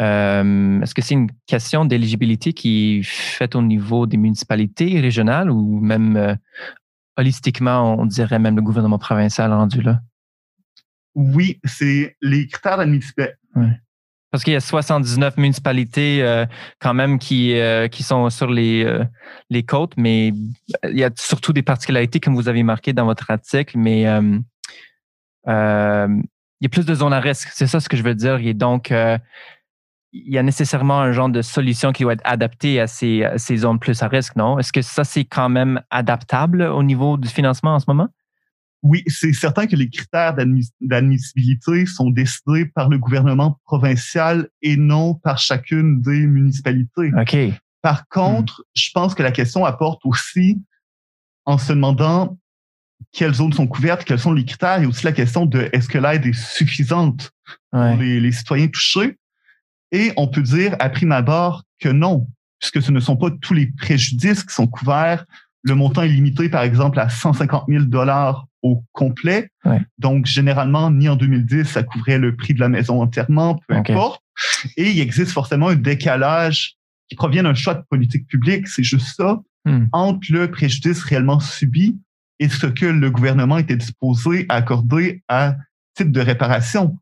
euh, 0.00 0.80
est-ce 0.80 0.94
que 0.94 1.02
c'est 1.02 1.14
une 1.14 1.30
question 1.46 1.84
d'éligibilité 1.84 2.52
qui 2.52 2.98
est 2.98 3.02
faite 3.02 3.56
au 3.56 3.62
niveau 3.62 4.06
des 4.06 4.16
municipalités 4.16 5.00
régionales 5.00 5.50
ou 5.50 5.80
même 5.80 6.16
euh, 6.16 6.34
holistiquement, 7.16 7.98
on 7.98 8.06
dirait 8.06 8.38
même 8.38 8.54
le 8.54 8.62
gouvernement 8.62 8.98
provincial 8.98 9.52
rendu 9.52 9.82
là? 9.82 10.00
Oui, 11.16 11.58
c'est 11.64 12.16
les 12.22 12.46
critères 12.46 12.76
d'admissibilité. 12.76 13.34
Parce 14.30 14.44
qu'il 14.44 14.52
y 14.52 14.56
a 14.56 14.60
79 14.60 15.38
municipalités 15.38 16.22
euh, 16.22 16.44
quand 16.80 16.92
même 16.92 17.18
qui, 17.18 17.58
euh, 17.58 17.88
qui 17.88 18.02
sont 18.02 18.28
sur 18.28 18.50
les, 18.50 18.84
euh, 18.84 19.04
les 19.48 19.62
côtes, 19.62 19.94
mais 19.96 20.28
il 20.84 20.98
y 20.98 21.04
a 21.04 21.10
surtout 21.16 21.54
des 21.54 21.62
particularités 21.62 22.20
comme 22.20 22.34
vous 22.34 22.48
avez 22.48 22.62
marqué 22.62 22.92
dans 22.92 23.06
votre 23.06 23.30
article, 23.30 23.78
mais 23.78 24.02
il 24.02 24.42
y 25.46 25.46
a 25.46 26.68
plus 26.70 26.84
de 26.84 26.94
zones 26.94 27.14
à 27.14 27.20
risque. 27.20 27.48
C'est 27.52 27.66
ça 27.66 27.80
ce 27.80 27.88
que 27.88 27.96
je 27.96 28.02
veux 28.02 28.14
dire. 28.14 28.36
Et 28.36 28.52
donc, 28.52 28.90
il 28.90 30.32
y 30.32 30.36
a 30.36 30.42
nécessairement 30.42 31.00
un 31.00 31.12
genre 31.12 31.30
de 31.30 31.40
solution 31.40 31.92
qui 31.92 32.02
doit 32.02 32.12
être 32.12 32.22
adaptée 32.24 32.80
à 32.80 32.86
ces, 32.86 33.24
à 33.24 33.38
ces 33.38 33.56
zones 33.56 33.78
plus 33.78 34.02
à 34.02 34.08
risque, 34.08 34.36
non? 34.36 34.58
Est-ce 34.58 34.72
que 34.72 34.82
ça, 34.82 35.04
c'est 35.04 35.24
quand 35.24 35.48
même 35.48 35.80
adaptable 35.90 36.62
au 36.62 36.82
niveau 36.82 37.16
du 37.16 37.28
financement 37.28 37.74
en 37.74 37.78
ce 37.78 37.86
moment? 37.88 38.08
Oui, 38.82 39.02
c'est 39.08 39.32
certain 39.32 39.66
que 39.66 39.74
les 39.74 39.90
critères 39.90 40.36
d'admissibilité 40.80 41.86
sont 41.86 42.10
décidés 42.10 42.66
par 42.66 42.88
le 42.88 42.98
gouvernement 42.98 43.58
provincial 43.64 44.48
et 44.62 44.76
non 44.76 45.14
par 45.14 45.38
chacune 45.38 46.00
des 46.00 46.26
municipalités. 46.26 47.10
OK. 47.18 47.36
Par 47.82 48.06
contre, 48.08 48.64
je 48.74 48.90
pense 48.92 49.14
que 49.14 49.22
la 49.22 49.32
question 49.32 49.64
apporte 49.64 50.00
aussi 50.04 50.60
en 51.44 51.58
se 51.58 51.72
demandant 51.72 52.38
quelles 53.12 53.34
zones 53.34 53.52
sont 53.52 53.66
couvertes, 53.66 54.04
quels 54.04 54.18
sont 54.18 54.32
les 54.32 54.44
critères, 54.44 54.82
et 54.82 54.86
aussi 54.86 55.04
la 55.04 55.12
question 55.12 55.46
de 55.46 55.68
est-ce 55.72 55.88
que 55.88 55.98
l'aide 55.98 56.26
est 56.26 56.32
suffisante 56.32 57.32
pour 57.70 57.96
les, 57.98 58.20
les, 58.20 58.32
citoyens 58.32 58.68
touchés. 58.68 59.16
Et 59.92 60.12
on 60.16 60.28
peut 60.28 60.42
dire 60.42 60.76
à 60.80 60.90
prime 60.90 61.12
abord 61.12 61.64
que 61.80 61.88
non, 61.88 62.28
puisque 62.58 62.82
ce 62.82 62.92
ne 62.92 63.00
sont 63.00 63.16
pas 63.16 63.30
tous 63.30 63.54
les 63.54 63.66
préjudices 63.66 64.44
qui 64.44 64.54
sont 64.54 64.66
couverts. 64.66 65.24
Le 65.62 65.74
montant 65.74 66.02
est 66.02 66.08
limité, 66.08 66.48
par 66.48 66.62
exemple, 66.62 66.98
à 66.98 67.08
150 67.08 67.64
000 67.68 67.84
dollars 67.84 68.47
au 68.62 68.82
complet. 68.92 69.50
Donc, 69.98 70.26
généralement, 70.26 70.90
ni 70.90 71.08
en 71.08 71.16
2010, 71.16 71.64
ça 71.64 71.82
couvrait 71.82 72.18
le 72.18 72.34
prix 72.34 72.54
de 72.54 72.60
la 72.60 72.68
maison 72.68 73.00
entièrement, 73.00 73.60
peu 73.68 73.74
importe. 73.74 74.22
Et 74.76 74.90
il 74.90 75.00
existe 75.00 75.32
forcément 75.32 75.68
un 75.68 75.76
décalage 75.76 76.76
qui 77.08 77.16
provient 77.16 77.42
d'un 77.42 77.54
choix 77.54 77.74
de 77.74 77.82
politique 77.88 78.26
publique, 78.26 78.68
c'est 78.68 78.82
juste 78.82 79.16
ça, 79.16 79.40
hmm. 79.64 79.86
entre 79.92 80.30
le 80.30 80.50
préjudice 80.50 81.02
réellement 81.02 81.40
subi 81.40 81.98
et 82.38 82.48
ce 82.48 82.66
que 82.66 82.86
le 82.86 83.10
gouvernement 83.10 83.58
était 83.58 83.76
disposé 83.76 84.46
à 84.48 84.56
accorder 84.56 85.22
à 85.28 85.56
titre 85.94 86.12
de 86.12 86.20
réparation. 86.20 86.98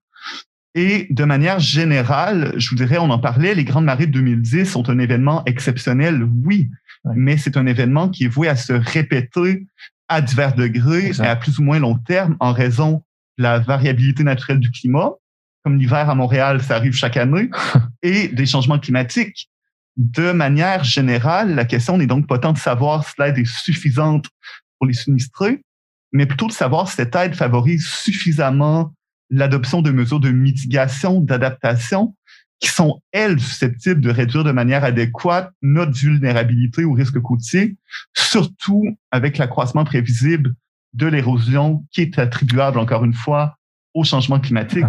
Et 0.75 1.07
de 1.11 1.25
manière 1.25 1.59
générale, 1.59 2.53
je 2.57 2.71
vous 2.71 2.77
dirais, 2.77 2.99
on 2.99 3.11
en 3.11 3.19
parlait, 3.19 3.55
les 3.55 3.65
Grandes 3.65 3.87
Marées 3.87 4.07
de 4.07 4.13
2010 4.13 4.67
sont 4.67 4.89
un 4.91 4.99
événement 4.99 5.43
exceptionnel, 5.47 6.23
oui, 6.45 6.71
mais 7.15 7.37
c'est 7.37 7.57
un 7.57 7.67
événement 7.67 8.09
qui 8.09 8.25
est 8.25 8.29
voué 8.29 8.49
à 8.49 8.57
se 8.57 8.73
répéter 8.73 9.67
à 10.09 10.21
divers 10.21 10.55
degrés 10.55 11.11
et 11.11 11.21
à 11.21 11.37
plus 11.37 11.59
ou 11.59 11.63
moins 11.63 11.79
long 11.79 11.97
terme 11.97 12.37
en 12.41 12.53
raison 12.53 13.03
de 13.39 13.43
la 13.43 13.59
variabilité 13.59 14.23
naturelle 14.23 14.61
du 14.61 14.71
climat. 14.71 15.11
Comme 15.65 15.79
l'hiver 15.79 16.09
à 16.09 16.15
Montréal, 16.15 16.63
ça 16.63 16.77
arrive 16.77 16.95
chaque 16.95 17.17
année, 17.17 17.51
et 18.03 18.29
des 18.29 18.47
changements 18.47 18.79
climatiques. 18.79 19.51
De 19.97 20.33
manière 20.33 20.85
générale, 20.85 21.55
la 21.55 21.65
question 21.65 21.99
n'est 21.99 22.07
donc 22.07 22.27
pas 22.27 22.39
tant 22.39 22.53
de 22.53 22.59
savoir 22.59 23.07
si 23.07 23.15
l'aide 23.19 23.39
est 23.39 23.47
suffisante 23.47 24.27
pour 24.79 24.87
les 24.87 24.95
sinistrés, 24.95 25.63
mais 26.13 26.27
plutôt 26.27 26.47
de 26.47 26.53
savoir 26.53 26.89
si 26.89 26.97
cette 26.97 27.17
aide 27.17 27.35
favorise 27.35 27.87
suffisamment 27.87 28.93
l'adoption 29.31 29.83
de 29.83 29.91
mesures 29.91 30.21
de 30.21 30.31
mitigation, 30.31 31.21
d'adaptation 31.21 32.15
qui 32.61 32.69
sont, 32.69 33.01
elles, 33.13 33.39
susceptibles 33.39 34.01
de 34.01 34.11
réduire 34.11 34.45
de 34.45 34.53
manière 34.53 34.85
adéquate 34.85 35.51
notre 35.63 35.93
vulnérabilité 35.93 36.85
au 36.85 36.93
risque 36.93 37.21
côtier, 37.21 37.77
surtout 38.15 38.85
avec 39.11 39.39
l'accroissement 39.39 39.85
prévisible 39.85 40.55
de 40.95 41.07
l'érosion 41.07 41.85
qui 41.93 42.03
est 42.03 42.19
attribuable, 42.19 42.79
encore 42.79 43.05
une 43.05 43.15
fois, 43.15 43.57
au 43.95 44.05
changement 44.05 44.41
climatique. 44.41 44.85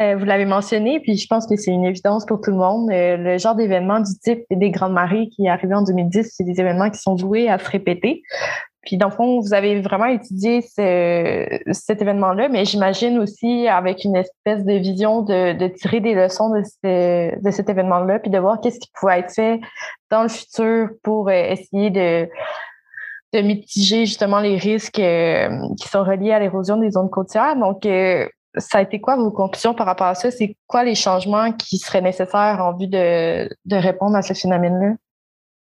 Euh, 0.00 0.16
vous 0.16 0.24
l'avez 0.24 0.44
mentionné, 0.44 0.98
puis 1.00 1.16
je 1.16 1.26
pense 1.28 1.46
que 1.46 1.54
c'est 1.54 1.70
une 1.70 1.84
évidence 1.84 2.26
pour 2.26 2.40
tout 2.40 2.50
le 2.50 2.56
monde. 2.56 2.90
Euh, 2.90 3.16
le 3.16 3.38
genre 3.38 3.54
d'événements 3.54 4.00
du 4.00 4.10
type 4.18 4.40
des 4.50 4.70
grandes 4.70 4.92
marées 4.92 5.28
qui 5.28 5.46
est 5.46 5.48
arrivé 5.48 5.72
en 5.72 5.82
2010, 5.82 6.32
c'est 6.34 6.42
des 6.42 6.60
événements 6.60 6.90
qui 6.90 6.98
sont 6.98 7.14
voués 7.14 7.48
à 7.48 7.58
se 7.58 7.70
répéter. 7.70 8.22
Puis, 8.84 8.96
dans 8.96 9.08
le 9.08 9.14
fond, 9.14 9.40
vous 9.40 9.54
avez 9.54 9.80
vraiment 9.80 10.06
étudié 10.06 10.60
cet 10.62 12.02
événement-là, 12.02 12.48
mais 12.48 12.64
j'imagine 12.64 13.18
aussi 13.18 13.66
avec 13.68 14.04
une 14.04 14.16
espèce 14.16 14.64
de 14.64 14.74
vision 14.74 15.22
de, 15.22 15.66
tirer 15.68 16.00
des 16.00 16.14
leçons 16.14 16.50
de, 16.50 17.40
de 17.42 17.50
cet 17.50 17.68
événement-là, 17.68 18.18
puis 18.18 18.30
de 18.30 18.38
voir 18.38 18.60
qu'est-ce 18.60 18.80
qui 18.80 18.90
pourrait 18.94 19.20
être 19.20 19.32
fait 19.32 19.60
dans 20.10 20.22
le 20.22 20.28
futur 20.28 20.90
pour 21.02 21.28
euh, 21.28 21.32
essayer 21.32 21.90
de, 21.90 22.28
de 23.32 23.40
mitiger 23.40 24.06
justement 24.06 24.40
les 24.40 24.56
risques 24.56 24.98
euh, 24.98 25.48
qui 25.80 25.88
sont 25.88 26.04
reliés 26.04 26.32
à 26.32 26.38
l'érosion 26.38 26.76
des 26.76 26.92
zones 26.92 27.10
côtières. 27.10 27.56
Donc, 27.56 27.84
euh, 27.84 28.28
ça 28.56 28.78
a 28.78 28.82
été 28.82 29.00
quoi 29.00 29.16
vos 29.16 29.32
conclusions 29.32 29.74
par 29.74 29.86
rapport 29.86 30.06
à 30.06 30.14
ça? 30.14 30.30
C'est 30.30 30.56
quoi 30.66 30.84
les 30.84 30.94
changements 30.94 31.52
qui 31.52 31.78
seraient 31.78 32.00
nécessaires 32.00 32.60
en 32.60 32.76
vue 32.76 32.86
de, 32.86 33.48
de 33.64 33.76
répondre 33.76 34.16
à 34.16 34.22
ce 34.22 34.34
phénomène-là? 34.34 34.94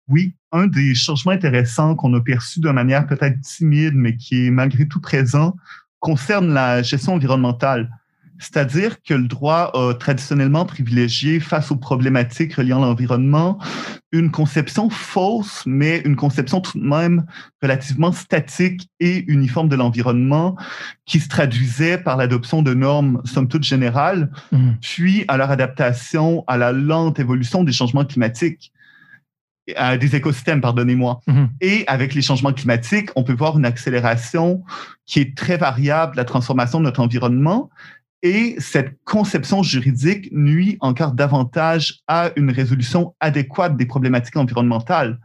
Oui, 0.09 0.35
un 0.53 0.67
des 0.67 0.95
changements 0.95 1.33
intéressants 1.33 1.95
qu'on 1.95 2.15
a 2.15 2.21
perçus 2.21 2.61
de 2.61 2.71
manière 2.71 3.07
peut-être 3.07 3.41
timide, 3.41 3.95
mais 3.95 4.17
qui 4.17 4.47
est 4.47 4.51
malgré 4.51 4.89
tout 4.89 5.01
présent, 5.01 5.57
concerne 6.01 6.53
la 6.53 6.83
gestion 6.83 7.15
environnementale. 7.15 7.91
C'est-à-dire 8.39 9.03
que 9.03 9.15
le 9.15 9.27
droit 9.27 9.73
a 9.75 9.95
traditionnellement 9.95 10.65
privilégié, 10.65 11.41
face 11.41 11.73
aux 11.73 11.77
problématiques 11.77 12.55
reliant 12.55 12.79
l'environnement, 12.79 13.59
une 14.13 14.31
conception 14.31 14.89
fausse, 14.91 15.65
mais 15.67 15.99
une 16.05 16.15
conception 16.15 16.61
tout 16.61 16.79
de 16.79 16.85
même 16.85 17.27
relativement 17.61 18.13
statique 18.13 18.89
et 19.01 19.25
uniforme 19.31 19.69
de 19.69 19.77
l'environnement, 19.77 20.57
qui 21.05 21.19
se 21.19 21.29
traduisait 21.29 21.99
par 21.99 22.17
l'adoption 22.17 22.63
de 22.63 22.75
normes 22.75 23.21
somme 23.25 23.49
toute 23.49 23.65
générales, 23.65 24.31
mmh. 24.53 24.71
puis 24.81 25.25
à 25.27 25.37
leur 25.37 25.51
adaptation 25.51 26.45
à 26.47 26.57
la 26.57 26.73
lente 26.73 27.19
évolution 27.19 27.65
des 27.65 27.73
changements 27.73 28.05
climatiques 28.05 28.73
des 30.01 30.17
écosystèmes, 30.17 30.61
pardonnez-moi. 30.61 31.21
Mhm. 31.27 31.49
Et 31.61 31.85
avec 31.87 32.15
les 32.15 32.23
changements 32.23 32.53
climatiques, 32.53 33.11
on 33.17 33.25
peut 33.25 33.35
voir 33.35 33.59
une 33.59 33.67
accélération 33.67 34.63
qui 35.07 35.21
est 35.21 35.37
très 35.37 35.57
variable 35.57 36.13
de 36.13 36.17
la 36.19 36.25
transformation 36.25 36.79
de 36.79 36.85
notre 36.85 37.01
environnement. 37.01 37.71
Et 38.23 38.57
cette 38.59 38.97
conception 39.05 39.63
juridique 39.63 40.29
nuit 40.33 40.77
encore 40.81 41.13
davantage 41.13 42.01
à 42.09 42.31
une 42.37 42.51
résolution 42.51 43.15
adéquate 43.21 43.77
des 43.77 43.87
problématiques 43.87 44.37
environnementales 44.37 45.19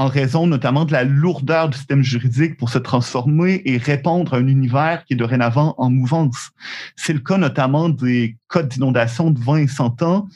en 0.00 0.08
raison 0.08 0.46
notamment 0.46 0.86
de 0.86 0.92
la 0.92 1.04
lourdeur 1.04 1.68
du 1.68 1.76
système 1.76 2.02
juridique 2.02 2.56
pour 2.56 2.70
se 2.70 2.78
transformer 2.78 3.60
et 3.66 3.76
répondre 3.76 4.32
à 4.32 4.38
un 4.38 4.46
univers 4.46 5.04
qui 5.04 5.12
est 5.12 5.16
dorénavant 5.16 5.74
en 5.76 5.90
mouvance. 5.90 6.52
C'est 6.96 7.12
le 7.12 7.18
cas 7.18 7.36
notamment 7.36 7.90
des 7.90 8.38
codes 8.48 8.68
d'inondation 8.68 9.30
de 9.30 9.38
20 9.38 9.56
et 9.56 9.68
100 9.68 10.02
ans, 10.02 10.26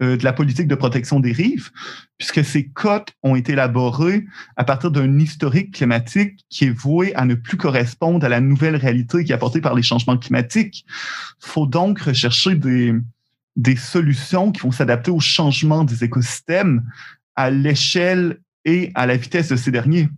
de 0.00 0.24
la 0.24 0.32
politique 0.32 0.68
de 0.68 0.74
protection 0.74 1.20
des 1.20 1.32
rives, 1.32 1.68
puisque 2.16 2.42
ces 2.42 2.68
codes 2.68 3.10
ont 3.22 3.36
été 3.36 3.52
élaborés 3.52 4.24
à 4.56 4.64
partir 4.64 4.90
d'un 4.90 5.18
historique 5.18 5.74
climatique 5.74 6.46
qui 6.48 6.64
est 6.64 6.70
voué 6.70 7.14
à 7.14 7.26
ne 7.26 7.34
plus 7.34 7.58
correspondre 7.58 8.24
à 8.24 8.30
la 8.30 8.40
nouvelle 8.40 8.76
réalité 8.76 9.22
qui 9.22 9.32
est 9.32 9.34
apportée 9.34 9.60
par 9.60 9.74
les 9.74 9.82
changements 9.82 10.16
climatiques. 10.16 10.86
Faut 11.38 11.66
donc 11.66 12.00
rechercher 12.00 12.54
des, 12.54 12.94
des 13.56 13.76
solutions 13.76 14.50
qui 14.50 14.62
vont 14.62 14.72
s'adapter 14.72 15.10
au 15.10 15.20
changement 15.20 15.84
des 15.84 16.04
écosystèmes 16.04 16.82
à 17.36 17.50
l'échelle 17.50 18.38
et 18.64 18.90
à 18.94 19.06
la 19.06 19.16
vitesse 19.16 19.48
de 19.48 19.56
ces 19.56 19.70
derniers. 19.70 20.08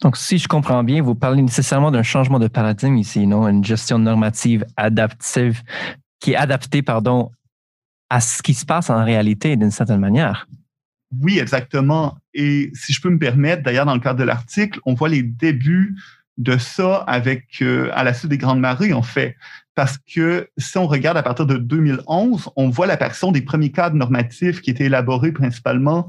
Donc, 0.00 0.16
si 0.16 0.38
je 0.38 0.46
comprends 0.46 0.84
bien, 0.84 1.02
vous 1.02 1.14
parlez 1.14 1.42
nécessairement 1.42 1.90
d'un 1.90 2.04
changement 2.04 2.38
de 2.38 2.46
paradigme 2.46 2.96
ici, 2.96 3.26
non? 3.26 3.48
Une 3.48 3.64
gestion 3.64 3.98
normative 3.98 4.64
adaptive 4.76 5.62
qui 6.20 6.32
est 6.32 6.36
adaptée, 6.36 6.82
pardon, 6.82 7.32
à 8.08 8.20
ce 8.20 8.42
qui 8.42 8.54
se 8.54 8.64
passe 8.64 8.90
en 8.90 9.04
réalité 9.04 9.56
d'une 9.56 9.70
certaine 9.70 10.00
manière. 10.00 10.46
Oui, 11.20 11.38
exactement. 11.38 12.18
Et 12.32 12.70
si 12.74 12.92
je 12.92 13.00
peux 13.00 13.10
me 13.10 13.18
permettre, 13.18 13.62
d'ailleurs, 13.62 13.86
dans 13.86 13.94
le 13.94 14.00
cadre 14.00 14.18
de 14.18 14.24
l'article, 14.24 14.78
on 14.84 14.94
voit 14.94 15.08
les 15.08 15.22
débuts 15.22 15.96
de 16.36 16.56
ça 16.56 16.98
avec 17.08 17.46
euh, 17.62 17.90
à 17.94 18.04
la 18.04 18.14
suite 18.14 18.30
des 18.30 18.38
grandes 18.38 18.60
marées, 18.60 18.92
en 18.92 19.02
fait. 19.02 19.36
Parce 19.74 19.98
que 19.98 20.48
si 20.58 20.78
on 20.78 20.86
regarde 20.86 21.16
à 21.16 21.22
partir 21.22 21.46
de 21.46 21.56
2011, 21.56 22.50
on 22.54 22.68
voit 22.68 22.86
l'apparition 22.86 23.32
des 23.32 23.42
premiers 23.42 23.72
cadres 23.72 23.96
normatifs 23.96 24.60
qui 24.60 24.70
étaient 24.70 24.84
élaborés 24.84 25.32
principalement 25.32 26.08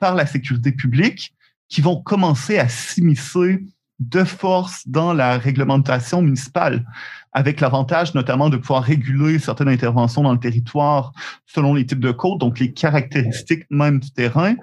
par 0.00 0.16
la 0.16 0.26
sécurité 0.26 0.72
publique 0.72 1.32
qui 1.68 1.80
vont 1.80 2.02
commencer 2.02 2.58
à 2.58 2.68
s'immiscer 2.68 3.60
de 4.00 4.24
force 4.24 4.88
dans 4.88 5.12
la 5.12 5.38
réglementation 5.38 6.22
municipale, 6.22 6.84
avec 7.32 7.60
l'avantage 7.60 8.14
notamment 8.14 8.48
de 8.48 8.56
pouvoir 8.56 8.82
réguler 8.82 9.38
certaines 9.38 9.68
interventions 9.68 10.22
dans 10.22 10.32
le 10.32 10.40
territoire 10.40 11.12
selon 11.46 11.74
les 11.74 11.86
types 11.86 12.00
de 12.00 12.10
côtes, 12.10 12.40
donc 12.40 12.58
les 12.58 12.72
caractéristiques 12.72 13.66
même 13.70 14.00
du 14.00 14.10
terrain, 14.10 14.54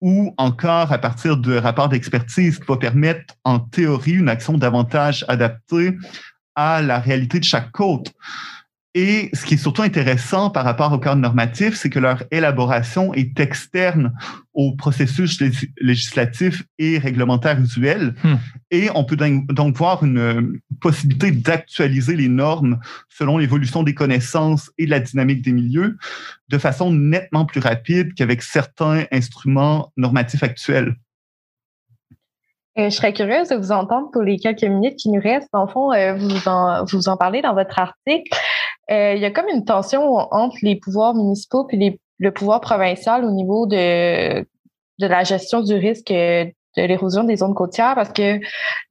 ou 0.00 0.32
encore 0.36 0.92
à 0.92 0.98
partir 0.98 1.38
de 1.38 1.56
rapports 1.56 1.88
d'expertise 1.88 2.58
qui 2.58 2.66
va 2.66 2.76
permettre 2.76 3.34
en 3.44 3.58
théorie 3.58 4.12
une 4.12 4.28
action 4.28 4.56
davantage 4.58 5.24
adaptée 5.28 5.96
à 6.54 6.82
la 6.82 7.00
réalité 7.00 7.40
de 7.40 7.44
chaque 7.44 7.72
côte. 7.72 8.12
Et 9.00 9.30
ce 9.32 9.46
qui 9.46 9.54
est 9.54 9.58
surtout 9.58 9.82
intéressant 9.82 10.50
par 10.50 10.64
rapport 10.64 10.92
au 10.92 10.98
cadre 10.98 11.20
normatif, 11.20 11.76
c'est 11.76 11.88
que 11.88 12.00
leur 12.00 12.24
élaboration 12.32 13.14
est 13.14 13.38
externe 13.38 14.12
au 14.54 14.74
processus 14.74 15.40
législatif 15.80 16.64
et 16.80 16.98
réglementaire 16.98 17.60
usuel. 17.60 18.16
Hmm. 18.24 18.34
Et 18.72 18.88
on 18.96 19.04
peut 19.04 19.14
donc 19.14 19.76
voir 19.76 20.02
une 20.02 20.58
possibilité 20.80 21.30
d'actualiser 21.30 22.16
les 22.16 22.26
normes 22.26 22.80
selon 23.08 23.38
l'évolution 23.38 23.84
des 23.84 23.94
connaissances 23.94 24.72
et 24.78 24.86
la 24.86 24.98
dynamique 24.98 25.42
des 25.42 25.52
milieux 25.52 25.96
de 26.48 26.58
façon 26.58 26.92
nettement 26.92 27.46
plus 27.46 27.60
rapide 27.60 28.14
qu'avec 28.14 28.42
certains 28.42 29.04
instruments 29.12 29.92
normatifs 29.96 30.42
actuels. 30.42 30.96
Euh, 32.78 32.90
je 32.90 32.96
serais 32.96 33.12
curieuse 33.12 33.48
de 33.48 33.56
vous 33.56 33.72
entendre 33.72 34.10
pour 34.12 34.22
les 34.22 34.38
quelques 34.38 34.62
minutes 34.62 34.96
qui 34.96 35.08
nous 35.10 35.20
restent. 35.20 35.48
En 35.52 35.66
fond, 35.66 35.92
euh, 35.92 36.14
vous, 36.14 36.48
en, 36.48 36.84
vous 36.84 37.08
en 37.08 37.16
parlez 37.16 37.42
dans 37.42 37.54
votre 37.54 37.78
article. 37.78 38.30
Euh, 38.90 39.14
il 39.14 39.20
y 39.20 39.24
a 39.24 39.30
comme 39.30 39.48
une 39.48 39.64
tension 39.64 40.14
entre 40.14 40.56
les 40.62 40.76
pouvoirs 40.76 41.14
municipaux 41.14 41.66
et 41.70 41.98
le 42.18 42.32
pouvoir 42.32 42.60
provincial 42.60 43.24
au 43.24 43.30
niveau 43.30 43.66
de, 43.66 44.40
de 44.40 45.06
la 45.06 45.24
gestion 45.24 45.62
du 45.62 45.74
risque 45.74 46.12
de 46.76 46.82
l'érosion 46.82 47.24
des 47.24 47.36
zones 47.36 47.54
côtières 47.54 47.94
parce 47.94 48.12
que 48.12 48.40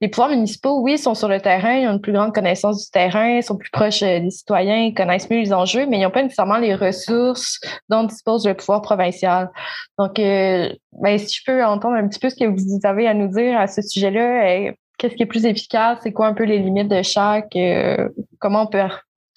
les 0.02 0.08
pouvoirs 0.10 0.30
municipaux, 0.30 0.82
oui, 0.82 0.98
sont 0.98 1.16
sur 1.16 1.28
le 1.28 1.40
terrain, 1.40 1.74
ils 1.74 1.88
ont 1.88 1.94
une 1.94 2.02
plus 2.02 2.14
grande 2.14 2.34
connaissance 2.34 2.86
du 2.86 2.92
terrain, 2.92 3.42
sont 3.42 3.58
plus 3.58 3.70
proches 3.70 4.02
des 4.02 4.30
citoyens, 4.30 4.78
ils 4.78 4.94
connaissent 4.94 5.30
mieux 5.30 5.40
les 5.40 5.54
enjeux, 5.54 5.86
mais 5.88 5.98
ils 5.98 6.04
n'ont 6.04 6.12
pas 6.12 6.24
nécessairement 6.24 6.58
les 6.58 6.76
ressources 6.76 7.60
dont 7.90 8.04
dispose 8.04 8.46
le 8.48 8.54
pouvoir 8.54 8.82
provincial. 8.82 9.50
Donc, 9.98 10.20
euh, 10.20 10.70
ben, 10.94 11.18
si 11.18 11.40
je 11.40 11.44
peux 11.46 11.64
entendre 11.64 11.96
un 11.96 12.08
petit 12.08 12.20
peu 12.20 12.30
ce 12.30 12.36
que 12.36 12.46
vous 12.46 12.80
avez 12.84 13.08
à 13.08 13.14
nous 13.14 13.28
dire 13.28 13.60
à 13.60 13.68
ce 13.68 13.82
sujet-là, 13.82 14.74
qu'est-ce 14.98 15.16
qui 15.16 15.24
est 15.24 15.28
plus 15.28 15.46
efficace, 15.46 16.00
c'est 16.04 16.12
quoi 16.12 16.28
un 16.28 16.34
peu 16.34 16.44
les 16.44 16.60
limites 16.60 16.90
de 16.90 17.02
chaque, 17.02 17.56
euh, 17.56 18.10
comment 18.40 18.64
on 18.64 18.68
peut 18.68 18.82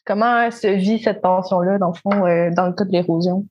Comment 0.04 0.50
se 0.50 0.66
vit 0.66 1.02
cette 1.02 1.22
tension-là, 1.22 1.78
dans 1.78 1.92
le 1.92 1.94
fond, 1.94 2.26
euh, 2.26 2.50
dans 2.50 2.66
le 2.66 2.72
cas 2.72 2.84
de 2.84 2.92
l'érosion? 2.92 3.46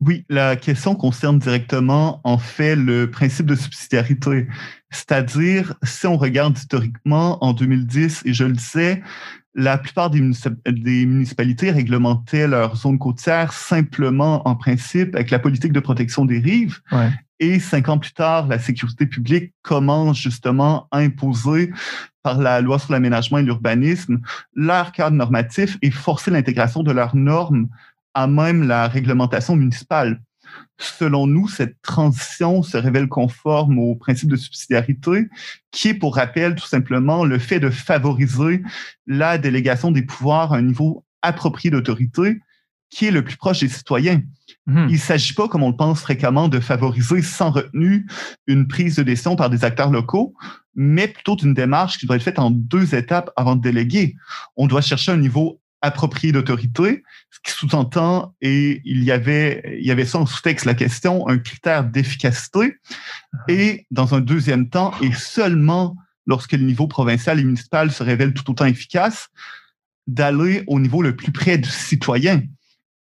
Oui, 0.00 0.24
la 0.28 0.54
question 0.54 0.94
concerne 0.94 1.40
directement, 1.40 2.20
en 2.22 2.38
fait, 2.38 2.76
le 2.76 3.10
principe 3.10 3.46
de 3.46 3.56
subsidiarité. 3.56 4.46
C'est-à-dire, 4.90 5.74
si 5.82 6.06
on 6.06 6.16
regarde 6.16 6.56
historiquement, 6.56 7.42
en 7.42 7.52
2010, 7.52 8.22
et 8.24 8.32
je 8.32 8.44
le 8.44 8.56
sais, 8.56 9.02
la 9.54 9.78
plupart 9.78 10.10
des, 10.10 10.20
municipalités 11.06 11.70
réglementaient 11.70 12.46
leurs 12.46 12.76
zones 12.76 12.98
côtières 12.98 13.52
simplement, 13.52 14.46
en 14.46 14.54
principe, 14.54 15.14
avec 15.14 15.30
la 15.30 15.38
politique 15.38 15.72
de 15.72 15.80
protection 15.80 16.24
des 16.24 16.38
rives. 16.38 16.80
Et 17.40 17.60
cinq 17.60 17.88
ans 17.88 17.98
plus 17.98 18.12
tard, 18.12 18.48
la 18.48 18.58
sécurité 18.58 19.06
publique 19.06 19.52
commence 19.62 20.18
justement 20.18 20.88
à 20.90 20.98
imposer 20.98 21.72
par 22.22 22.38
la 22.38 22.60
loi 22.60 22.78
sur 22.78 22.92
l'aménagement 22.92 23.38
et 23.38 23.42
l'urbanisme 23.42 24.20
leur 24.54 24.92
cadre 24.92 25.16
normatif 25.16 25.78
et 25.82 25.90
forcer 25.90 26.30
l'intégration 26.30 26.82
de 26.82 26.90
leurs 26.90 27.14
normes 27.14 27.68
à 28.14 28.26
même 28.26 28.66
la 28.66 28.88
réglementation 28.88 29.54
municipale. 29.54 30.20
Selon 30.78 31.26
nous, 31.26 31.48
cette 31.48 31.80
transition 31.82 32.62
se 32.62 32.76
révèle 32.76 33.08
conforme 33.08 33.78
au 33.78 33.96
principe 33.96 34.30
de 34.30 34.36
subsidiarité, 34.36 35.28
qui 35.72 35.88
est, 35.88 35.94
pour 35.94 36.14
rappel, 36.14 36.54
tout 36.54 36.66
simplement 36.66 37.24
le 37.24 37.38
fait 37.38 37.58
de 37.58 37.70
favoriser 37.70 38.62
la 39.06 39.38
délégation 39.38 39.90
des 39.90 40.02
pouvoirs 40.02 40.52
à 40.52 40.58
un 40.58 40.62
niveau 40.62 41.04
approprié 41.22 41.70
d'autorité, 41.70 42.40
qui 42.90 43.06
est 43.06 43.10
le 43.10 43.22
plus 43.22 43.36
proche 43.36 43.60
des 43.60 43.68
citoyens. 43.68 44.22
Mhm. 44.66 44.86
Il 44.88 44.94
ne 44.94 44.98
s'agit 44.98 45.34
pas, 45.34 45.48
comme 45.48 45.62
on 45.62 45.70
le 45.70 45.76
pense 45.76 46.00
fréquemment, 46.00 46.48
de 46.48 46.60
favoriser 46.60 47.22
sans 47.22 47.50
retenue 47.50 48.06
une 48.46 48.68
prise 48.68 48.96
de 48.96 49.02
décision 49.02 49.36
par 49.36 49.50
des 49.50 49.64
acteurs 49.64 49.90
locaux, 49.90 50.34
mais 50.74 51.08
plutôt 51.08 51.36
d'une 51.36 51.54
démarche 51.54 51.98
qui 51.98 52.06
doit 52.06 52.16
être 52.16 52.22
faite 52.22 52.38
en 52.38 52.50
deux 52.50 52.94
étapes 52.94 53.30
avant 53.36 53.56
de 53.56 53.62
déléguer. 53.62 54.16
On 54.56 54.66
doit 54.66 54.80
chercher 54.80 55.12
un 55.12 55.16
niveau 55.16 55.60
approprié 55.80 56.32
d'autorité, 56.32 57.02
ce 57.30 57.38
qui 57.44 57.52
sous-entend, 57.52 58.34
et 58.40 58.80
il 58.84 59.04
y 59.04 59.12
avait, 59.12 59.78
il 59.78 59.86
y 59.86 59.90
avait 59.90 60.04
ça 60.04 60.18
en 60.18 60.26
sous-texte 60.26 60.64
la 60.64 60.74
question, 60.74 61.28
un 61.28 61.38
critère 61.38 61.84
d'efficacité. 61.84 62.58
Uh-huh. 62.58 62.74
Et 63.48 63.86
dans 63.90 64.14
un 64.14 64.20
deuxième 64.20 64.68
temps, 64.68 64.92
et 65.00 65.12
seulement 65.12 65.96
lorsque 66.26 66.52
le 66.52 66.64
niveau 66.64 66.86
provincial 66.86 67.40
et 67.40 67.44
municipal 67.44 67.90
se 67.90 68.02
révèle 68.02 68.34
tout 68.34 68.50
autant 68.50 68.66
efficace, 68.66 69.28
d'aller 70.06 70.64
au 70.66 70.80
niveau 70.80 71.02
le 71.02 71.14
plus 71.14 71.32
près 71.32 71.58
du 71.58 71.68
citoyen. 71.68 72.42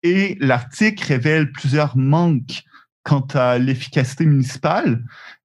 Et 0.02 0.36
l'article 0.40 1.04
révèle 1.06 1.52
plusieurs 1.52 1.96
manques 1.96 2.62
quant 3.02 3.26
à 3.34 3.58
l'efficacité 3.58 4.24
municipale. 4.26 5.04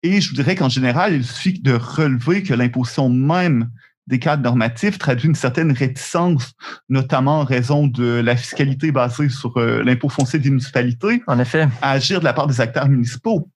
Et 0.03 0.21
je 0.21 0.29
vous 0.29 0.35
dirais 0.35 0.55
qu'en 0.55 0.69
général, 0.69 1.13
il 1.13 1.25
suffit 1.25 1.59
de 1.59 1.73
relever 1.73 2.43
que 2.43 2.53
l'imposition 2.53 3.09
même 3.09 3.69
des 4.07 4.19
cadres 4.19 4.43
normatifs 4.43 4.97
traduit 4.97 5.27
une 5.27 5.35
certaine 5.35 5.71
réticence, 5.71 6.53
notamment 6.89 7.41
en 7.41 7.43
raison 7.43 7.87
de 7.87 8.21
la 8.21 8.35
fiscalité 8.35 8.91
basée 8.91 9.29
sur 9.29 9.57
euh, 9.57 9.83
l'impôt 9.83 10.09
foncier 10.09 10.39
des 10.39 10.49
municipalités. 10.49 11.21
En 11.27 11.39
effet. 11.39 11.67
À 11.81 11.91
agir 11.91 12.19
de 12.19 12.25
la 12.25 12.33
part 12.33 12.47
des 12.47 12.61
acteurs 12.61 12.87
municipaux. 12.87 13.49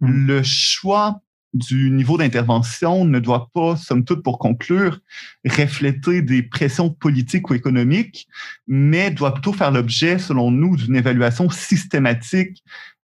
Hmm. 0.00 0.26
Le 0.26 0.42
choix 0.42 1.20
du 1.52 1.90
niveau 1.90 2.16
d'intervention 2.16 3.04
ne 3.04 3.18
doit 3.18 3.50
pas, 3.52 3.76
somme 3.76 4.04
toute 4.04 4.22
pour 4.22 4.38
conclure, 4.38 5.00
refléter 5.44 6.22
des 6.22 6.42
pressions 6.42 6.90
politiques 6.90 7.50
ou 7.50 7.54
économiques, 7.54 8.28
mais 8.68 9.10
doit 9.10 9.34
plutôt 9.34 9.52
faire 9.52 9.72
l'objet, 9.72 10.18
selon 10.18 10.50
nous, 10.50 10.76
d'une 10.76 10.96
évaluation 10.96 11.50
systématique 11.50 12.62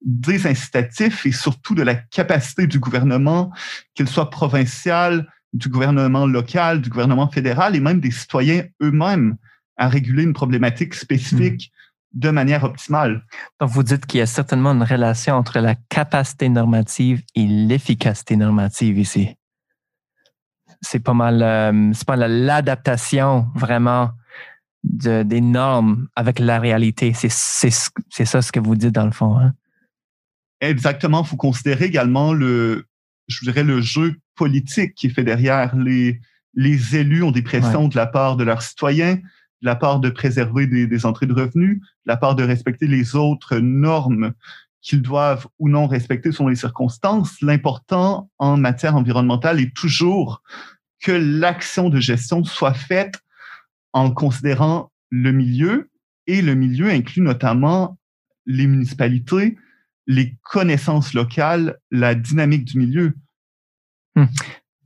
des 0.06 0.46
incitatifs 0.46 1.26
et 1.26 1.32
surtout 1.32 1.76
de 1.76 1.82
la 1.82 1.96
capacité 1.96 2.68
du 2.68 2.80
gouvernement, 2.80 3.52
qu'il 3.96 4.08
soit 4.08 4.30
provincial, 4.30 5.32
du 5.54 5.70
gouvernement 5.70 6.26
local, 6.26 6.82
du 6.82 6.90
gouvernement 6.90 7.30
fédéral 7.30 7.76
et 7.76 7.80
même 7.80 8.00
des 8.00 8.12
citoyens 8.12 8.64
eux-mêmes 8.82 9.38
à 9.78 9.88
réguler 9.88 10.24
une 10.24 10.34
problématique 10.34 10.94
spécifique 10.96 11.72
de 12.14 12.30
manière 12.30 12.64
optimale. 12.64 13.26
Donc, 13.60 13.70
vous 13.70 13.84
dites 13.84 14.06
qu'il 14.06 14.20
y 14.20 14.22
a 14.22 14.28
certainement 14.28 14.72
une 14.72 14.84
relation 14.84 15.36
entre 15.36 15.60
la 15.60 15.76
capacité 15.76 16.50
normative 16.50 17.24
et 17.36 17.46
l'efficacité 17.46 18.36
normative 18.36 19.00
ici. 19.00 19.36
C'est 20.82 21.00
pas 21.00 21.14
mal, 21.14 21.42
euh, 21.42 21.92
c'est 21.94 22.06
pas 22.06 22.16
l'adaptation 22.18 23.48
vraiment 23.56 24.12
de, 24.84 25.24
des 25.24 25.42
normes 25.42 26.08
avec 26.16 26.40
la 26.40 26.60
réalité. 26.60 27.14
C'est, 27.14 27.32
c'est, 27.32 28.26
ça 28.26 28.42
ce 28.42 28.52
que 28.52 28.60
vous 28.60 28.76
dites 28.76 28.92
dans 28.92 29.06
le 29.06 29.12
fond. 29.12 29.38
Hein? 29.38 29.54
Exactement. 30.62 31.24
Il 31.24 31.28
faut 31.28 31.38
considérer 31.38 31.86
également 31.86 32.34
le, 32.34 32.86
je 33.28 33.44
dirais, 33.46 33.64
le 33.64 33.82
jeu 33.82 34.18
politique 34.36 34.96
qui 34.96 35.08
est 35.08 35.10
fait 35.10 35.24
derrière. 35.24 35.76
Les, 35.76 36.20
les 36.54 36.96
élus 36.96 37.24
ont 37.24 37.32
des 37.32 37.42
pressions 37.42 37.88
de 37.88 37.96
la 37.96 38.06
part 38.06 38.38
de 38.38 38.44
leurs 38.44 38.62
citoyens, 38.62 39.16
de 39.16 39.66
la 39.66 39.76
part 39.76 40.00
de 40.00 40.10
préserver 40.10 40.68
des, 40.68 41.06
entrées 41.06 41.26
de 41.26 41.34
revenus, 41.34 41.80
de 41.80 41.86
la 42.06 42.18
part 42.18 42.36
de 42.36 42.44
respecter 42.44 42.88
les 42.88 43.16
autres 43.16 43.58
normes 43.58 44.34
qu'ils 44.82 45.02
doivent 45.02 45.48
ou 45.60 45.70
non 45.70 45.88
respecter 45.88 46.32
selon 46.32 46.50
les 46.50 46.58
circonstances. 46.58 47.42
L'important 47.42 48.30
en 48.38 48.58
matière 48.58 48.96
environnementale 48.96 49.62
est 49.62 49.74
toujours 49.74 50.44
que 51.02 51.12
l'action 51.12 51.90
de 51.90 52.00
gestion 52.00 52.44
soit 52.44 52.74
faite 52.74 53.16
en 53.94 54.12
considérant 54.12 54.92
le 55.10 55.32
milieu 55.32 55.90
et 56.28 56.42
le 56.42 56.56
milieu 56.56 56.90
inclut 56.90 57.22
notamment 57.22 57.98
les 58.46 58.68
municipalités, 58.68 59.58
les 60.08 60.38
connaissances 60.42 61.14
locales, 61.14 61.78
la 61.92 62.16
dynamique 62.16 62.66
du 62.66 62.80
milieu. 62.80 63.14
Hmm. 64.16 64.26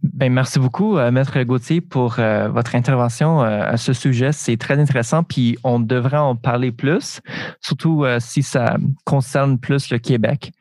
Ben, 0.04 0.32
merci 0.32 0.60
beaucoup, 0.60 0.98
euh, 0.98 1.12
Maître 1.12 1.42
Gauthier, 1.42 1.82
pour 1.82 2.20
euh, 2.20 2.50
votre 2.50 2.76
intervention 2.76 3.42
euh, 3.42 3.64
à 3.64 3.78
ce 3.78 3.94
sujet. 3.94 4.32
C'est 4.32 4.58
très 4.58 4.80
intéressant, 4.80 5.24
puis 5.24 5.58
on 5.64 5.80
devrait 5.80 6.18
en 6.18 6.36
parler 6.36 6.72
plus, 6.72 7.22
surtout 7.62 8.06
si 8.20 8.44
ça 8.44 8.78
concerne 9.06 9.58
plus 9.58 9.90
le 9.90 9.98
Québec. 9.98 10.52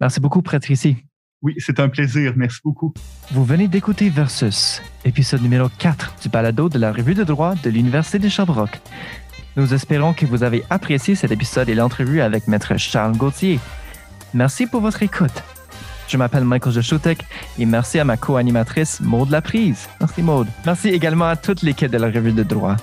Merci 0.00 0.20
beaucoup, 0.20 0.42
Patricie. 0.42 0.96
Oui, 1.42 1.54
c'est 1.58 1.78
un 1.78 1.88
plaisir. 1.88 2.32
Merci 2.34 2.58
beaucoup. 2.64 2.92
Vous 3.30 3.44
venez 3.44 3.68
d'écouter 3.68 4.08
Versus, 4.08 4.82
épisode 5.04 5.42
numéro 5.42 5.68
4 5.78 6.16
du 6.22 6.28
balado 6.28 6.68
de 6.68 6.78
la 6.78 6.90
Revue 6.90 7.14
de 7.14 7.24
droit 7.24 7.54
de 7.54 7.70
l'Université 7.70 8.18
de 8.18 8.28
Sherbrooke. 8.28 8.80
Nous 9.56 9.72
espérons 9.74 10.14
que 10.14 10.26
vous 10.26 10.42
avez 10.42 10.64
apprécié 10.70 11.14
cet 11.14 11.30
épisode 11.30 11.68
et 11.68 11.74
l'entrevue 11.74 12.20
avec 12.20 12.48
Maître 12.48 12.76
Charles 12.76 13.16
Gauthier. 13.16 13.60
Merci 14.34 14.66
pour 14.66 14.80
votre 14.80 15.02
écoute. 15.02 15.42
Je 16.08 16.16
m'appelle 16.16 16.44
Michael 16.44 16.72
Joshutek 16.72 17.24
et 17.58 17.66
merci 17.66 17.98
à 17.98 18.04
ma 18.04 18.16
co-animatrice 18.16 19.00
Maude 19.00 19.30
Laprise. 19.30 19.88
Merci 20.00 20.22
Maude. 20.22 20.48
Merci 20.64 20.88
également 20.88 21.26
à 21.26 21.36
toute 21.36 21.62
l'équipe 21.62 21.90
de 21.90 21.98
la 21.98 22.06
revue 22.06 22.32
de 22.32 22.42
droit. 22.42 22.76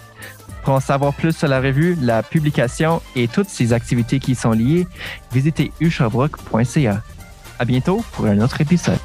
Pour 0.63 0.75
en 0.75 0.79
savoir 0.79 1.13
plus 1.13 1.35
sur 1.35 1.47
la 1.47 1.59
revue, 1.59 1.97
la 2.01 2.23
publication 2.23 3.01
et 3.15 3.27
toutes 3.27 3.49
ses 3.49 3.73
activités 3.73 4.19
qui 4.19 4.31
y 4.31 4.35
sont 4.35 4.51
liées, 4.51 4.87
visitez 5.31 5.71
ushabrook.ca. 5.79 7.01
À 7.57 7.65
bientôt 7.65 8.03
pour 8.13 8.25
un 8.25 8.39
autre 8.41 8.61
épisode. 8.61 8.99